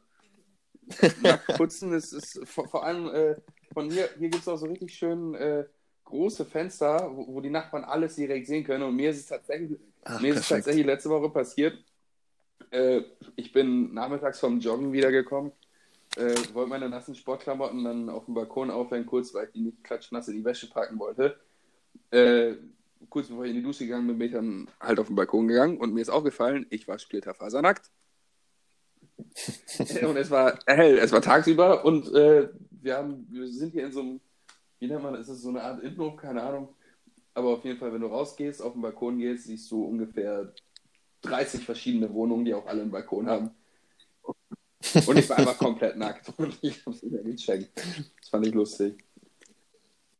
[1.57, 3.35] Putzen ist, ist vor, vor allem äh,
[3.73, 5.65] von hier, hier gibt es auch so richtig schön äh,
[6.05, 8.83] große Fenster, wo, wo die Nachbarn alles direkt sehen können.
[8.83, 11.77] Und mir ist es tatsächlich, Ach, mir ist es tatsächlich letzte Woche passiert.
[12.71, 13.01] Äh,
[13.35, 15.51] ich bin nachmittags vom Joggen wiedergekommen,
[16.17, 19.83] äh, wollte meine nassen Sportklamotten dann auf dem Balkon aufhängen, kurz, weil ich die nicht
[19.83, 21.39] klatschnass in die Wäsche packen wollte.
[22.11, 22.53] Äh,
[23.09, 25.47] kurz bevor ich in die Dusche gegangen bin, bin ich dann halt auf den Balkon
[25.47, 27.91] gegangen und mir ist aufgefallen, ich war splitterfasernackt.
[30.03, 33.91] und es war hell, es war tagsüber und äh, wir, haben, wir sind hier in
[33.91, 34.21] so einem,
[34.79, 36.69] wie nennt man das, ist das so eine Art Innenhof, keine Ahnung.
[37.33, 40.53] Aber auf jeden Fall, wenn du rausgehst, auf den Balkon gehst, siehst du ungefähr
[41.21, 43.51] 30 verschiedene Wohnungen, die auch alle einen Balkon haben.
[45.05, 47.71] Und ich war einfach komplett nackt und ich hab's mehr gecheckt.
[48.19, 49.06] Das fand ich lustig.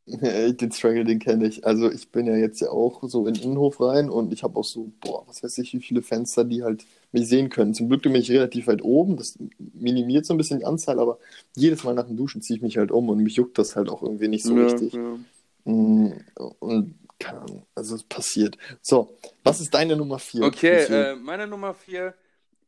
[0.10, 1.66] Den Struggle, den kenne ich.
[1.66, 4.58] Also ich bin ja jetzt ja auch so in den Innenhof rein und ich habe
[4.58, 7.74] auch so, boah, was weiß ich, wie viele Fenster, die halt mich sehen können.
[7.74, 9.38] Zum Glück bin ich relativ weit oben, das
[9.74, 11.20] minimiert so ein bisschen die Anzahl, aber
[11.58, 13.90] jedes Mal nach dem Duschen ziehe ich mich halt um und mich juckt das halt
[13.90, 14.94] auch irgendwie nicht so Ja, richtig.
[14.94, 15.18] ja.
[15.66, 16.14] Mm,
[16.60, 18.58] Und keine Ahnung, also es passiert.
[18.82, 20.44] So, was ist deine Nummer 4?
[20.44, 22.14] Okay, äh, meine Nummer 4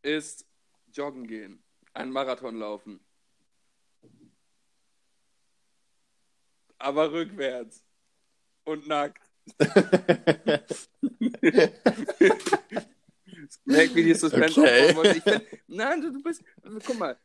[0.02, 0.46] ist
[0.94, 1.64] joggen gehen.
[1.94, 3.00] Einen Marathon laufen.
[6.80, 7.84] Aber rückwärts.
[8.64, 9.22] Und nackt.
[13.66, 14.90] Merk, wie die Suspense Okay.
[14.90, 15.16] aufbauen.
[15.16, 15.24] Ich
[15.68, 16.44] nein, du, du bist,
[16.86, 17.18] guck mal,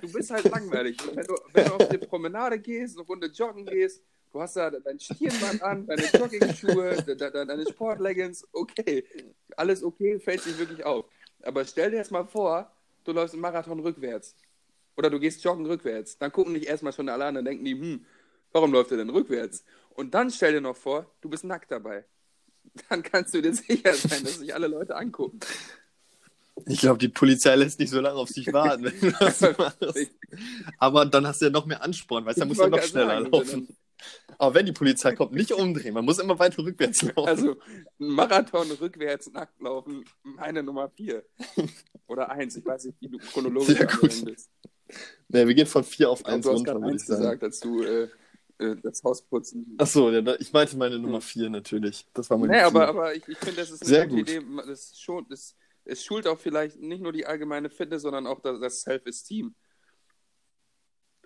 [0.00, 0.98] du bist halt langweilig.
[1.14, 4.70] Wenn du, wenn du auf die Promenade gehst, eine Runde joggen gehst, du hast da
[4.70, 9.04] dein Stirnband an, deine Joggingschuhe, de, de, deine Sportleggings, okay,
[9.56, 11.06] alles okay, fällt sich wirklich auf.
[11.42, 12.70] Aber stell dir jetzt mal vor,
[13.04, 14.36] du läufst einen Marathon rückwärts.
[14.96, 16.18] Oder du gehst joggen rückwärts.
[16.18, 18.04] Dann gucken dich erstmal schon alle an und denken die, hm,
[18.52, 19.64] warum läuft er denn rückwärts?
[19.90, 22.04] Und dann stell dir noch vor, du bist nackt dabei.
[22.88, 25.40] Dann kannst du dir sicher sein, dass sich alle Leute angucken.
[26.66, 30.10] Ich glaube, die Polizei lässt nicht so lange auf sich warten, wenn du das machst.
[30.78, 32.82] Aber dann hast du ja noch mehr Ansporn, weißt du, dann musst du ja noch
[32.82, 33.76] schneller sagen, laufen.
[34.38, 37.28] Aber wenn die Polizei kommt, nicht umdrehen, man muss immer weiter rückwärts laufen.
[37.28, 37.56] Also,
[38.00, 41.22] ein Marathon rückwärts nackt laufen, meine Nummer 4.
[42.08, 44.24] Oder 1, ich weiß nicht, wie du chronologisch Sehr gut.
[44.24, 44.50] bist.
[45.28, 47.20] Ne, wir gehen von 4 auf Und 1 du hast runter, würde ich 1 sagen.
[47.22, 48.08] gesagt, als du äh,
[48.62, 49.74] äh, das Haus putzen.
[49.78, 52.06] Achso, ja, da- ich meinte meine Nummer 4 natürlich.
[52.14, 54.30] Das war meine Nee, aber, aber ich, ich finde, das ist eine Sehr gute gut.
[54.30, 54.66] Idee.
[54.66, 58.60] Das schon, das, es schult auch vielleicht nicht nur die allgemeine Fitness, sondern auch das,
[58.60, 59.54] das Self-Esteem.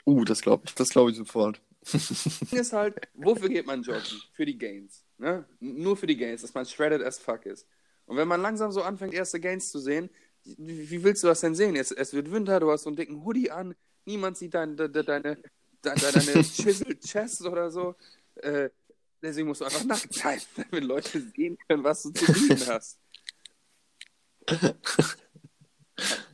[0.06, 1.60] Uh, das glaube ich, das glaube ich sofort.
[1.92, 4.22] Ist halt, wofür geht man joggen?
[4.32, 5.04] Für die Gains.
[5.18, 5.44] Ne?
[5.60, 7.66] Nur für die Gains, dass man shredded as fuck ist.
[8.06, 10.10] Und wenn man langsam so anfängt, erste Gains zu sehen,
[10.44, 11.74] wie, wie willst du das denn sehen?
[11.76, 13.74] Es, es wird Winter, du hast so einen dicken Hoodie an,
[14.04, 15.38] niemand sieht dein, de, de, deine,
[15.82, 17.94] deine, deine Chiseled Chest oder so.
[18.36, 18.70] Äh,
[19.22, 22.98] deswegen musst du einfach nackt sein, damit Leute sehen können, was du zu bieten hast.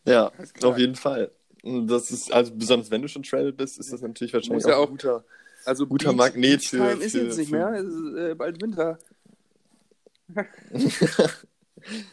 [0.04, 0.32] Ja,
[0.62, 1.30] auf jeden Fall.
[1.62, 4.80] Das ist, also besonders wenn du schon shredded bist, ist das natürlich wahrscheinlich ja auch
[4.84, 5.24] auch- ein guter.
[5.64, 8.60] Also Guter Beach- Magnet für- Beachtime ist für- jetzt nicht für- mehr, ist äh, bald
[8.60, 8.98] Winter.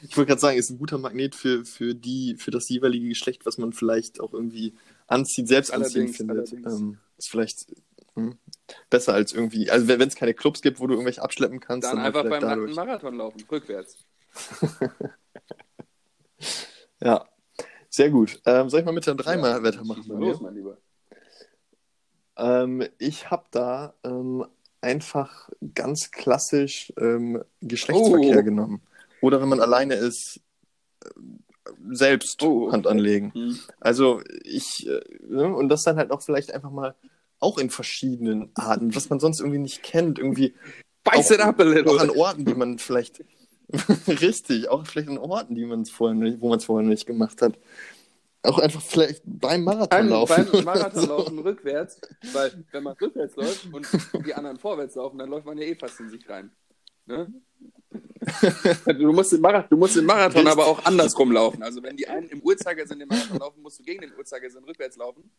[0.03, 3.45] Ich wollte gerade sagen, ist ein guter Magnet für, für die, für das jeweilige Geschlecht,
[3.47, 4.73] was man vielleicht auch irgendwie
[5.09, 6.51] anzieht, selbst anziehen findet.
[6.65, 7.65] Ähm, ist vielleicht
[8.15, 8.37] hm,
[8.89, 11.97] besser als irgendwie, also wenn es keine Clubs gibt, wo du irgendwelche abschleppen kannst, Dann
[11.97, 12.75] dann einfach vielleicht beim dadurch.
[12.75, 13.97] Marathon laufen, rückwärts.
[17.01, 17.25] Ja,
[17.89, 18.41] sehr gut.
[18.45, 20.07] Ähm, soll ich mal mit der dreimal Ja, weitermachen?
[20.07, 20.77] mal los, mein Lieber.
[22.37, 24.45] Ähm, ich habe da ähm,
[24.81, 28.43] einfach ganz klassisch ähm, Geschlechtsverkehr Oh.
[28.43, 28.81] genommen.
[29.21, 30.39] Oder wenn man alleine ist,
[31.91, 32.71] selbst Oh.
[32.71, 33.31] Hand anlegen.
[33.33, 33.59] Hm.
[33.79, 36.95] Also ich, äh, ne, und das dann halt auch vielleicht einfach mal
[37.39, 40.53] auch in verschiedenen Arten, was man sonst irgendwie nicht kennt, irgendwie
[41.05, 41.89] Auch- it up a little.
[41.91, 43.23] auch an Orten, die man vielleicht
[44.07, 47.05] richtig, auch vielleicht an Orten, die man es vorher nicht, wo man es vorher nicht
[47.05, 47.57] gemacht hat.
[48.41, 50.47] Auch einfach vielleicht beim beim, Marathonlaufen.
[50.51, 51.99] beim Marathonlaufen rückwärts,
[52.33, 53.87] weil wenn man rückwärts läuft und
[54.25, 56.49] die anderen vorwärts laufen, dann läuft man ja eh fast in sich rein.
[57.05, 57.31] Ne?
[58.85, 61.63] Du musst den Marathon, du musst den Marathon aber auch andersrum laufen.
[61.63, 64.97] Also wenn die einen im Uhrzeigersinn den Marathon laufen, musst du gegen den Uhrzeigersinn rückwärts
[64.97, 65.29] laufen.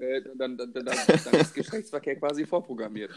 [0.00, 3.12] Äh, dann, dann, dann, dann, ist Geschlechtsverkehr quasi vorprogrammiert.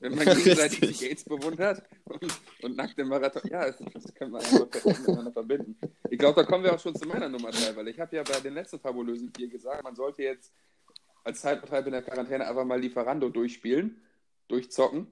[0.00, 1.08] Wenn man gegenseitig die.
[1.08, 3.42] Gates bewundert und, und nackt im Marathon.
[3.48, 5.78] Ja, das, das können wir einfach miteinander verbinden.
[6.10, 8.22] Ich glaube, da kommen wir auch schon zu meiner Nummer 3, weil ich habe ja
[8.24, 10.52] bei den letzten fabulösen vier gesagt, man sollte jetzt
[11.24, 14.02] als Zeitvertreib in der Quarantäne einfach mal Lieferando durchspielen,
[14.48, 15.06] durchzocken.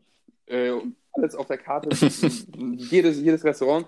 [0.47, 0.73] Äh,
[1.13, 1.89] alles auf der Karte,
[2.77, 3.87] jedes, jedes Restaurant.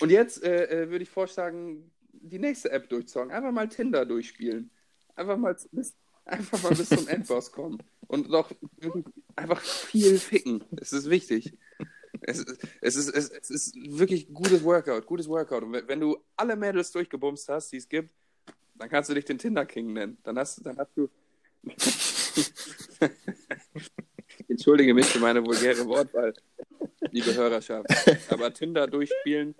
[0.00, 3.30] Und jetzt äh, äh, würde ich vorschlagen, die nächste App durchzocken.
[3.30, 4.70] Einfach mal Tinder durchspielen.
[5.14, 5.94] Einfach mal bis,
[6.24, 7.78] einfach mal bis zum Endboss kommen.
[8.08, 8.52] Und doch
[9.36, 10.64] einfach viel ficken.
[10.80, 11.56] Es ist wichtig.
[12.22, 15.62] Es, ist- es, ist, es, es ist wirklich gutes Workout, gutes Workout.
[15.64, 18.10] Und wenn wenn du alle Mädels durchgebumst hast, die es gibt,
[18.76, 20.18] dann kannst du dich den Tinder King nennen.
[20.24, 21.08] Dann hast, dann hast du.
[24.56, 26.32] Ich Entschuldige mich für meine vulgäre Wortwahl,
[27.10, 27.86] liebe Hörerschaft.
[28.30, 29.54] Aber Tinder durchspielen,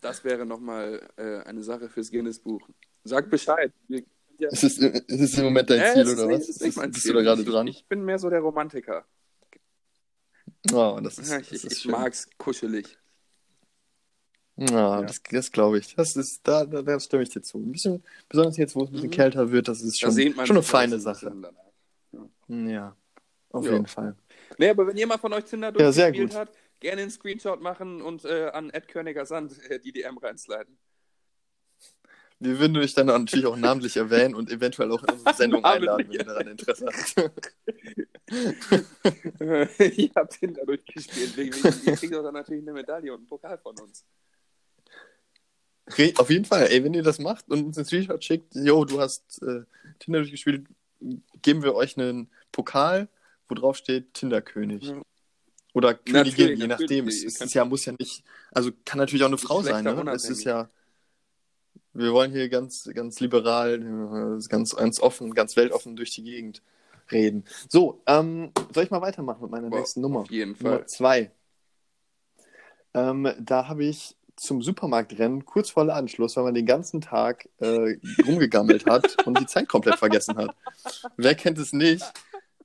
[0.00, 2.60] das wäre nochmal äh, eine Sache fürs Guinness-Buch.
[3.02, 3.72] Sag Bescheid.
[3.88, 4.04] Wir-
[4.38, 4.48] Ja.
[4.50, 6.48] Ist es, ist es im Moment dein Äh, Ziel ist oder was?
[6.48, 7.12] ist nicht mein Bist Ziel.
[7.14, 7.66] du da gerade Ich- dran?
[7.66, 9.04] Ich bin mehr so der Romantiker.
[10.72, 12.96] Oh, das ist, Ja, das ich ist ich mag's kuschelig.
[14.56, 15.02] Ja, Ja.
[15.02, 15.96] das, das glaube ich.
[15.96, 17.58] Das ist, da, da, da stimme ich dir zu.
[17.58, 19.14] Ein bisschen, besonders jetzt, wo es ein bisschen Mhm.
[19.14, 21.26] kälter wird, das ist schon, schon eine ja feine Sache.
[21.26, 21.50] danach.
[22.48, 22.96] Ja,
[23.52, 23.72] auf Ja.
[23.72, 24.16] jeden Fall.
[24.58, 26.38] Nee, aber wenn jemand von euch Tinder Ja, durchgespielt gut.
[26.38, 30.76] hat, gerne einen Screenshot machen und äh, an Ed Körniger Sand äh, die DM reinsliden.
[32.40, 36.08] Wir würden dich dann natürlich auch namentlich erwähnen und eventuell auch in unsere Sendung einladen,
[36.08, 37.54] wenn ihr daran Interesse habt.
[39.80, 41.36] ich hab Tinder durchgespielt.
[41.36, 44.04] Ihr kriegt auch dann natürlich eine Medaille und einen Pokal von uns.
[46.16, 49.00] Auf jeden Fall, ey, wenn ihr das macht und uns einen Screenshot schickt, yo, du
[49.00, 49.62] hast äh,
[50.00, 50.66] Tinder durchgespielt,
[51.42, 53.08] geben wir euch einen Pokal,
[53.52, 54.84] wo drauf steht Tinderkönig.
[54.84, 55.02] Ja.
[55.74, 57.08] Oder Königin, Natürlich, je nachdem.
[57.08, 60.10] Es, es ist ja, muss ja nicht, also kann natürlich auch eine Frau sein, ne?
[60.14, 60.70] Es ist ja,
[61.92, 63.78] wir wollen hier ganz, ganz liberal,
[64.48, 66.62] ganz, ganz offen, ganz weltoffen durch die Gegend
[67.10, 67.44] reden.
[67.68, 70.20] So, ähm, soll ich mal weitermachen mit meiner Boah, nächsten Nummer?
[70.20, 70.86] Auf jeden Nummer Fall.
[70.86, 71.30] zwei.
[72.94, 77.98] Ähm, da habe ich zum Supermarktrennen kurz vor Ladenschluss, weil man den ganzen Tag äh,
[78.26, 80.56] rumgegammelt hat und die Zeit komplett vergessen hat.
[81.16, 82.04] Wer kennt es nicht?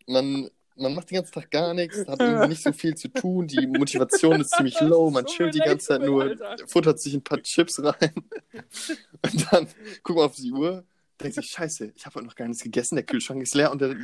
[0.08, 3.48] Man, man macht den ganzen Tag gar nichts, hat irgendwie nicht so viel zu tun,
[3.48, 7.14] die Motivation ist ziemlich low, man So chillt die ganze Zeit nur, relatable, futtert sich
[7.14, 8.14] ein paar Chips rein
[9.22, 9.68] und dann
[10.04, 10.84] guckt man auf die Uhr,
[11.22, 13.82] denkt sich, scheiße, ich habe heute noch gar nichts gegessen, der Kühlschrank ist leer und
[13.82, 13.96] der,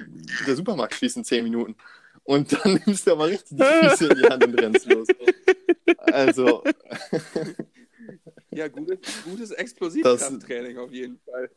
[0.48, 1.76] der Supermarkt schließt in 10 Minuten.
[2.26, 5.08] Und dann nimmst du aber richtig die Füße in die Hand und rennst los.
[5.98, 6.64] Also,
[8.56, 11.50] Ja, gutes, gutes Explosivkrafttraining auf jeden Fall.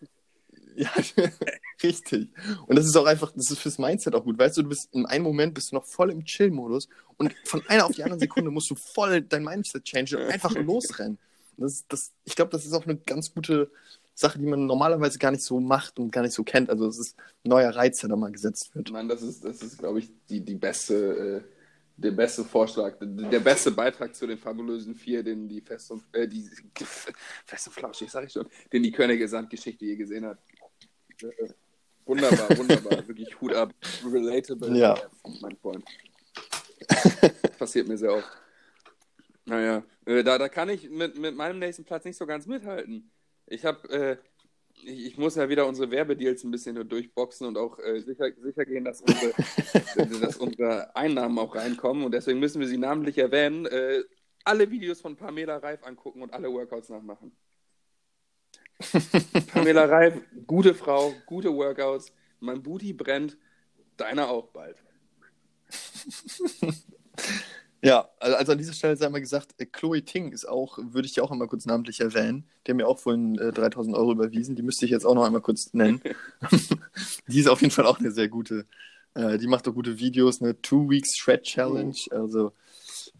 [0.76, 0.90] Ja,
[1.82, 2.28] richtig.
[2.66, 4.38] Und das ist auch einfach, das ist fürs Mindset auch gut.
[4.38, 7.62] Weißt du, du bist in einem Moment bist du noch voll im Chill-Modus und von
[7.68, 11.18] einer auf die andere Sekunde musst du voll dein Mindset changen und einfach losrennen.
[11.56, 13.70] Das, das, ich glaube, das ist auch eine ganz gute
[14.14, 16.70] Sache, die man normalerweise gar nicht so macht und gar nicht so kennt.
[16.70, 18.90] Also es ist ein neuer Reiz, der da mal gesetzt wird.
[18.90, 21.56] Mann, das ist, das ist glaube ich, die, die beste, äh,
[21.98, 26.02] der beste Vorschlag, der, der beste Beitrag zu den fabulösen vier, den die Fest und,
[26.12, 26.48] äh, die
[27.44, 30.38] Fest und Flauschig, sag ich schon, den die Körnige Sandgeschichte je gesehen hat.
[32.04, 33.72] Wunderbar, wunderbar, wirklich Hut ab,
[34.04, 34.96] relatable, Ja.
[35.40, 35.84] mein Freund.
[37.58, 38.28] Passiert mir sehr oft.
[39.44, 43.10] Naja, äh, da, da kann ich mit, mit meinem nächsten Platz nicht so ganz mithalten.
[43.46, 44.16] Ich habe, äh,
[44.84, 48.64] ich, ich muss ja wieder unsere Werbedeals ein bisschen durchboxen und auch äh, sicher, sicher
[48.64, 49.32] gehen, dass unsere,
[50.20, 52.04] dass unsere Einnahmen auch reinkommen.
[52.04, 53.66] Und deswegen müssen wir sie namentlich erwähnen.
[53.66, 54.02] Äh,
[54.44, 57.36] alle Videos von Pamela Reif angucken und alle Workouts nachmachen.
[59.52, 60.14] Pamela Reif,
[60.46, 62.12] gute Frau, gute Workouts.
[62.40, 63.36] Mein Booty brennt,
[63.96, 64.76] deiner auch bald.
[67.82, 71.06] Ja, also also an dieser Stelle sei mal gesagt, äh, Chloe Ting ist auch, würde
[71.06, 72.44] ich dir auch einmal kurz namentlich erwähnen.
[72.66, 74.56] Die haben mir auch vorhin äh, 3000 Euro überwiesen.
[74.56, 76.00] Die müsste ich jetzt auch noch einmal kurz nennen.
[77.28, 78.66] die ist auf jeden Fall auch eine sehr gute.
[79.14, 81.96] Äh, die macht auch gute Videos, eine Two Weeks Shred Challenge.
[82.10, 82.52] Also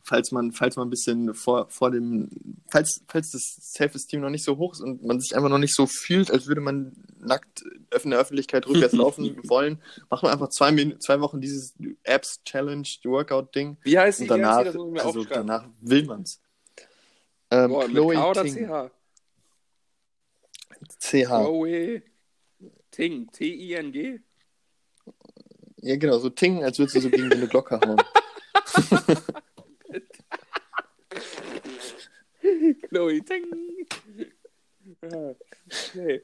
[0.07, 2.31] falls man, falls man ein bisschen vor, vor dem,
[2.71, 3.43] falls, falls das
[3.75, 6.47] Self-Esteem noch nicht so hoch ist und man sich einfach noch nicht so fühlt, als
[6.47, 7.63] würde man nackt
[8.03, 12.41] in der Öffentlichkeit rückwärts laufen wollen, macht man einfach zwei, Min zwei Wochen dieses Apps
[12.45, 13.79] Challenge, Workout-Ding.
[13.83, 14.33] Wie heißt Und die?
[14.33, 14.79] Heißt danach, die?
[14.79, 16.41] Mir also danach will man's.
[17.51, 18.55] Ähm, Boah, Chloe K oder Ting.
[18.55, 18.91] CH?
[21.01, 21.27] CH.
[21.27, 22.03] Chloe
[22.93, 23.31] Ting.
[23.33, 24.21] T-I-N-G?
[25.79, 28.01] Ja, genau, so Ting, als würdest du so gegen eine Glocke hauen.
[32.89, 33.45] Chloe Ting.
[35.03, 36.23] Okay.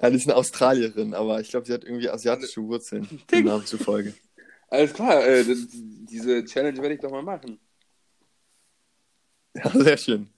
[0.00, 3.66] Ja, die ist eine Australierin, aber ich glaube, sie hat irgendwie asiatische Wurzeln, dem Namen
[3.66, 4.14] zufolge.
[4.68, 7.58] Alles klar, äh, diese Challenge werde ich doch mal machen.
[9.54, 10.28] Ja, sehr schön.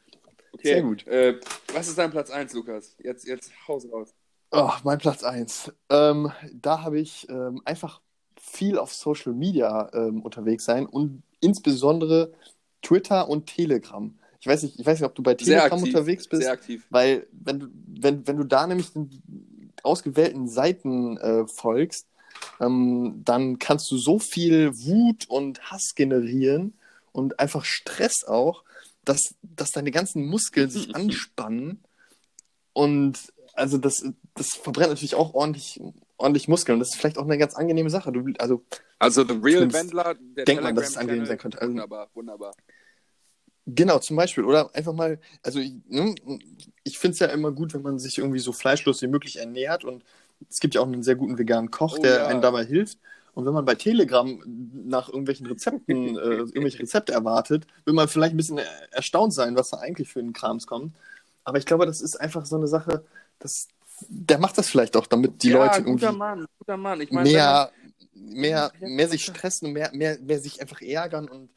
[0.53, 0.69] Okay.
[0.69, 1.07] Sehr gut.
[1.07, 1.39] Äh,
[1.73, 2.97] was ist dein Platz 1, Lukas?
[2.99, 4.15] Jetzt, jetzt Haus raus.
[4.51, 5.73] Oh, mein Platz 1.
[5.91, 8.01] Ähm, da habe ich ähm, einfach
[8.41, 12.33] viel auf Social Media ähm, unterwegs sein und insbesondere
[12.83, 14.19] Twitter und Telegram.
[14.43, 15.95] Ich weiß nicht, ich weiß nicht, ob du bei Telegram aktiv.
[15.95, 16.43] unterwegs bist.
[16.43, 16.85] Sehr aktiv.
[16.91, 19.09] Weil, wenn du, wenn, wenn du da nämlich den
[19.85, 22.09] ausgewählten Seiten äh, folgst,
[22.61, 26.75] ähm, dann kannst du so viel Wut und Hass generieren
[27.13, 28.65] und einfach Stress auch,
[29.05, 31.81] dass, dass deine ganzen Muskeln sich anspannen.
[32.73, 34.03] Und also das,
[34.35, 35.81] das verbrennt natürlich auch ordentlich,
[36.17, 36.75] ordentlich Muskeln.
[36.75, 38.11] Und das ist vielleicht auch eine ganz angenehme Sache.
[38.11, 38.65] Du, also
[38.99, 41.61] Also The Real Wendler, der denkt man, dass es angenehm sein könnte.
[41.61, 42.55] Also- Wunderbar, wunderbar.
[43.67, 44.45] Genau, zum Beispiel.
[44.45, 46.15] Oder einfach mal, also ich, ne,
[46.83, 49.85] ich finde es ja immer gut, wenn man sich irgendwie so fleischlos wie möglich ernährt.
[49.85, 50.05] Und
[50.51, 52.27] es gibt ja auch einen sehr guten veganen Koch, Oh der ja.
[52.27, 52.99] einem dabei hilft.
[53.35, 54.43] Und wenn man bei Telegram
[54.85, 58.61] nach irgendwelchen Rezepten, äh, irgendwelche Rezepte erwartet, will man vielleicht ein bisschen
[58.91, 60.95] erstaunt sein, was da eigentlich für einen Krams kommt.
[61.45, 63.05] Aber ich glaube, das ist einfach so eine Sache,
[63.39, 63.69] das,
[64.09, 67.07] der macht das vielleicht auch, damit die ja, Leute guter irgendwie Mann, guter Mann.
[67.11, 67.71] Meine, mehr,
[68.15, 71.49] mehr, mehr sich stressen und mehr, mehr, mehr sich einfach ärgern und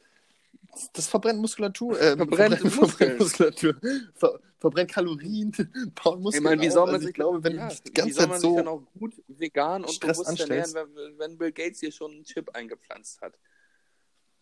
[0.92, 2.00] das verbrennt Muskulatur.
[2.00, 2.88] Äh, Verbrennt Muskeln.
[2.88, 3.76] verbrennt Muskulatur.
[4.14, 5.52] Ver, verbrennt Kalorien,
[6.02, 7.92] baut Ich Muskeln meine, wie soll man also sich, ich glaube, wenn ja, die wie
[7.92, 10.96] ganze Zeit sich so dann auch gut vegan und Stress bewusst ernähren, anstellst.
[10.96, 13.38] wenn, wenn Bill Gates hier schon einen Chip eingepflanzt hat?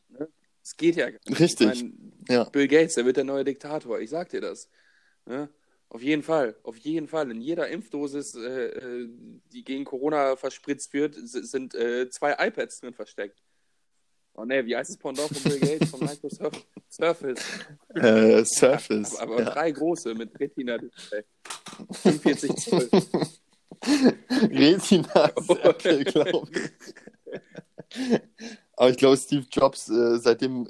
[0.09, 0.29] Ne?
[0.63, 1.07] Das geht ja.
[1.29, 1.73] Richtig.
[1.73, 1.95] Ich meine,
[2.29, 2.45] Ja.
[2.45, 4.69] Bill Gates, der wird der neue Diktator, ich sag dir das.
[5.27, 5.49] Ne?
[5.91, 7.31] Auf jeden Fall, auf jeden Fall.
[7.31, 9.09] In jeder Impfdosis, äh, äh,
[9.53, 13.44] die gegen Corona verspritzt wird, sind äh, zwei iPads drin versteckt.
[14.37, 16.67] Oh ne, wie heißt das Pendant von Bill Gates, von Microsoft?
[16.91, 17.41] Surface.
[17.95, 19.17] Äh, Surface.
[19.17, 19.51] Aber, aber ja.
[19.51, 21.23] drei große mit Retina-Display.
[21.93, 22.89] 45 Zoll.
[24.51, 25.31] Retina
[25.63, 28.21] Apple, glaube ich.
[28.77, 30.69] Aber ich glaube, Steve Jobs, äh, seitdem,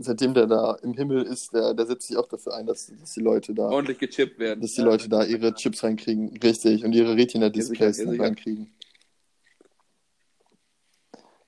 [0.00, 3.12] seitdem der da im Himmel ist, der, der setzt sich auch dafür ein, dass, dass
[3.12, 4.60] die Leute da, Ordentlich gechippt werden.
[4.60, 8.70] dass die Leute da ihre Chips reinkriegen, richtig, und ihre Retina-Displays Ja, ja, reinkriegen.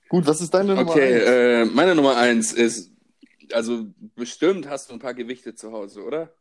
[0.09, 1.25] Gut, was ist deine Nummer Okay, eins?
[1.25, 2.93] äh, meine Nummer eins ist,
[3.53, 3.87] also
[4.17, 6.33] bestimmt hast du ein paar Gewichte zu Hause, oder?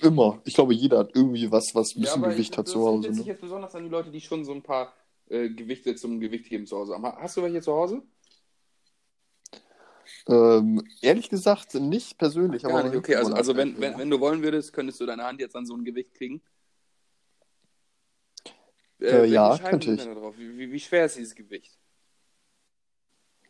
[0.00, 0.40] Immer.
[0.44, 2.80] Ich glaube, jeder hat irgendwie was, was ein bisschen aber Gewicht ich, hat das zu
[2.80, 3.08] Hause.
[3.08, 3.32] richtet sich Ne?
[3.32, 4.94] jetzt besonders an die Leute, die schon so ein paar
[5.28, 7.04] äh, Gewichte zum Gewichtheben zu Hause haben.
[7.04, 8.02] Ha- Hast du welche zu Hause?
[10.28, 12.62] Ähm, ehrlich gesagt, nicht persönlich.
[12.62, 13.14] Gar aber nicht, okay.
[13.16, 15.76] Also, also wenn, wenn, wenn du wollen würdest, könntest du deine Hand jetzt an so
[15.76, 16.42] ein Gewicht kriegen?
[19.02, 20.06] Äh, welche ja, könnte ich.
[20.38, 21.76] Wie, wie, schwer ist dieses Gewicht?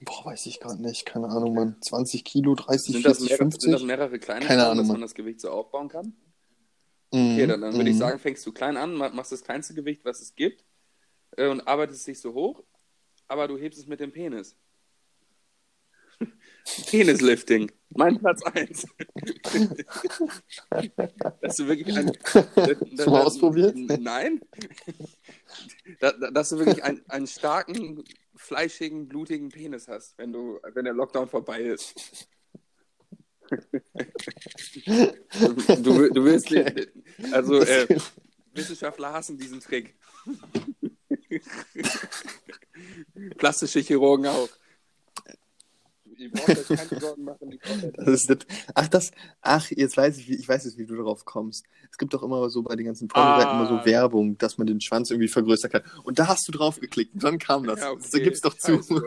[0.00, 1.07] Boah, weiß ich gerade nicht.
[1.07, 1.76] Keine Ahnung, Mann.
[1.80, 3.62] 20 Kilo, 30, Sind das, 40, mehrere, 50?
[3.62, 4.94] sind das mehrere kleine Keine Ahnung, dass Mann.
[4.94, 6.14] man das Gewicht so aufbauen kann?
[7.12, 8.00] Mhm, Okay, dann, dann würde ich mhm.
[8.00, 10.64] sagen, fängst du klein an, ma- machst das kleinste Gewicht, was es gibt,
[11.36, 12.64] äh, und arbeitest dich so hoch,
[13.28, 14.57] aber du hebst es mit dem Penis.
[16.86, 17.70] Penislifting.
[17.90, 18.86] Mein Platz 1.
[21.40, 22.12] dass du wirklich ein,
[22.96, 23.76] Schon mal ausprobiert?
[23.76, 24.40] Nein.
[26.00, 28.05] Da- da- dass du wirklich ein, einen starken,
[28.36, 32.28] fleischigen, blutigen Penis hast, wenn du, wenn der Lockdown vorbei ist.
[35.82, 36.88] Du, du willst Okay.
[37.18, 37.86] nicht, also äh,
[38.55, 39.94] Wissenschaftler hassen diesen Trick.
[43.38, 44.48] Plastische Chirurgen auch.
[46.22, 47.50] Ihr braucht euch keine Sorgen machen.
[47.50, 47.58] Die
[47.94, 48.46] Das ist nicht...
[48.74, 49.10] Ach, das.
[49.40, 51.64] Ach, jetzt weiß ich, wie, ich weiß jetzt, wie du darauf kommst.
[51.90, 53.66] Es gibt doch immer so bei den ganzen Pornoseiten Ah.
[53.66, 55.82] immer so Werbung, dass man den Schwanz irgendwie vergrößern kann.
[56.04, 57.80] Und da hast du drauf geklickt und dann kam das.
[57.80, 58.06] Ja, okay.
[58.08, 58.80] So gib's doch zu.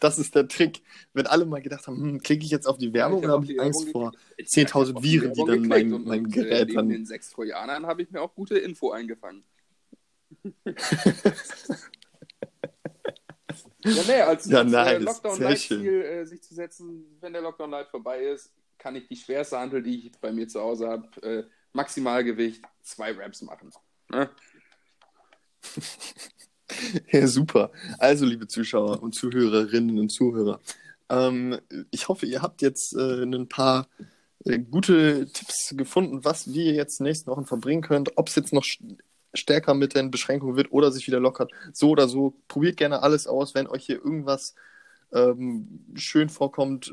[0.00, 0.82] Das ist der Trick.
[1.14, 3.40] Wenn alle mal gedacht haben, hm, klicke ich jetzt auf die Werbung Ich oder hab
[3.40, 4.50] habe ich die Angst vor geklickt.
[4.54, 6.74] Ich 10.000 hab auf die Viren, die dann mein- und, mein und, Gerät äh, neben
[6.74, 9.44] dann- den sechs Trojanern habe ich mir auch gute Info eingefangen.
[13.84, 14.86] ja, nee, als, Ja, als nice.
[14.86, 19.16] äh, Sehr Lockdown-Light-Ziel äh, sich zu setzen, wenn der Lockdown-Light vorbei ist, kann ich die
[19.16, 23.70] schwerste Handel, die ich bei mir zu Hause habe, äh, Maximalgewicht, zwei Raps machen.
[24.10, 24.30] Ne?
[27.10, 27.70] Ja, super.
[27.98, 30.60] Also, liebe Zuschauer und Zuhörerinnen und Zuhörer,
[31.10, 31.58] ähm,
[31.90, 33.88] ich hoffe, ihr habt jetzt äh, ein paar
[34.44, 38.16] äh, gute Tipps gefunden, was wir jetzt nächsten Wochen verbringen könnt.
[38.16, 38.64] Ob es jetzt noch
[39.34, 41.52] stärker mit den Beschränkungen wird oder sich wieder lockert.
[41.72, 43.54] So oder so, probiert gerne alles aus.
[43.54, 44.54] Wenn euch hier irgendwas
[45.12, 46.92] ähm, schön vorkommt,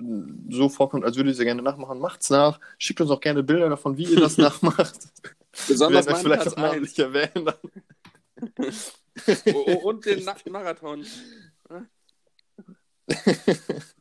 [0.50, 2.60] so vorkommt, als würdet ihr es gerne nachmachen, macht's nach.
[2.78, 5.00] Schickt uns auch gerne Bilder davon, wie ihr das nachmacht.
[5.68, 7.52] Besonders Wir vielleicht auch namentlich erwähnen.
[9.54, 11.06] Oh, oh, und den nackten Marathon.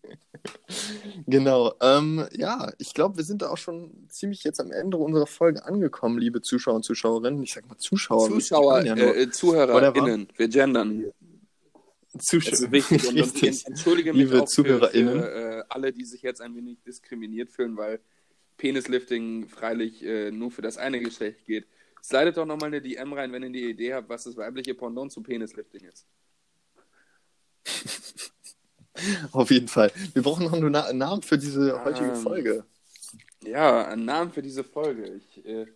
[1.27, 1.75] Genau.
[1.81, 5.65] Ähm, ja, ich glaube, wir sind da auch schon ziemlich jetzt am Ende unserer Folge
[5.65, 7.43] angekommen, liebe Zuschauer und Zuschauerinnen.
[7.43, 8.29] Ich sag mal Zuschauer.
[8.29, 10.29] Zuschauer, ja äh, ZuhörerInnen.
[10.37, 11.05] Wir gendern.
[12.19, 12.73] Zuschauer.
[12.73, 13.09] Wichtig.
[13.09, 15.21] Und, ich entschuldige mich Liebe auch für, ZuhörerInnen.
[15.21, 18.01] für äh, alle, die sich jetzt ein wenig diskriminiert fühlen, weil
[18.57, 21.67] Penislifting freilich äh, nur für das eine Geschlecht geht.
[22.03, 25.13] Slidet doch nochmal eine DM rein, wenn ihr die Idee habt, was das weibliche Pendant
[25.13, 26.07] zu Penislifting ist.
[29.33, 29.93] Auf jeden Fall.
[30.15, 32.17] Wir brauchen noch einen Na Namen für diese heutige Ähm.
[32.17, 32.65] Folge.
[33.45, 35.05] Ja, ein Namen für diese Folge.
[35.15, 35.67] Ich, äh,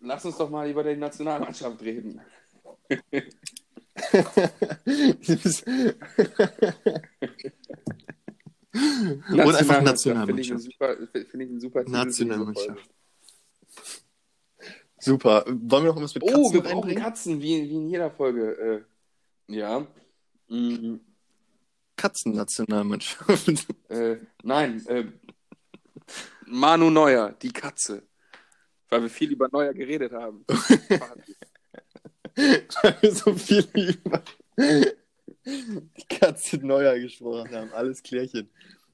[0.00, 2.20] lass uns doch mal über die Nationalmannschaft reden.
[8.74, 10.66] Und einfach Finde ich Nationalmannschaft.
[11.30, 12.90] finde ich ein super Nationalmannschaft.
[14.98, 15.44] Super.
[15.46, 17.02] Wollen wir noch was mit Katzen Oh, wir brauchen reinbringen?
[17.02, 18.84] Katzen, wie, wie in jeder Folge.
[19.48, 19.86] Äh, ja.
[20.48, 20.96] Mm,
[21.96, 23.66] Katzen-Nationalmannschaft.
[23.88, 25.04] äh, nein, äh,
[26.46, 28.02] Manu Neuer, die Katze.
[28.88, 30.44] Weil wir viel über Neuer geredet haben.
[32.36, 34.22] Weil wir so viel über
[35.46, 37.72] die Katze Neuer gesprochen haben.
[37.72, 38.50] Alles klärchen.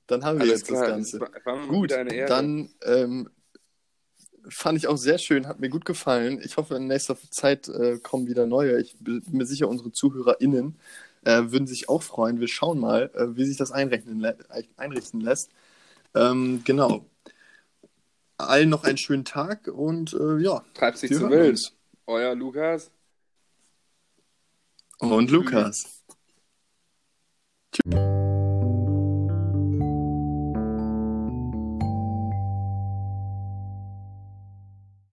[0.07, 1.19] Dann haben wir Alles jetzt klar, das Ganze.
[1.19, 3.31] mir Gut, dann ähm,
[4.49, 6.41] fand ich auch sehr schön, hat mir gut gefallen.
[6.45, 8.81] Ich hoffe, in nächster Zeit äh, kommen wieder neue.
[8.81, 10.79] Ich bin mir sicher, unsere ZuhörerInnen
[11.25, 12.41] äh, würden sich auch freuen.
[12.41, 14.25] Wir schauen mal, äh, wie sich das einrechnen,
[14.77, 15.51] einrichten lässt.
[16.15, 17.05] Ähm, genau.
[18.39, 20.65] Allen noch einen schönen Tag und äh, ja.
[20.75, 21.73] Treibt sich zu wild.
[22.07, 22.91] Euer Lukas.
[24.99, 26.03] Und Lukas.
[27.73, 28.20] Tschüss.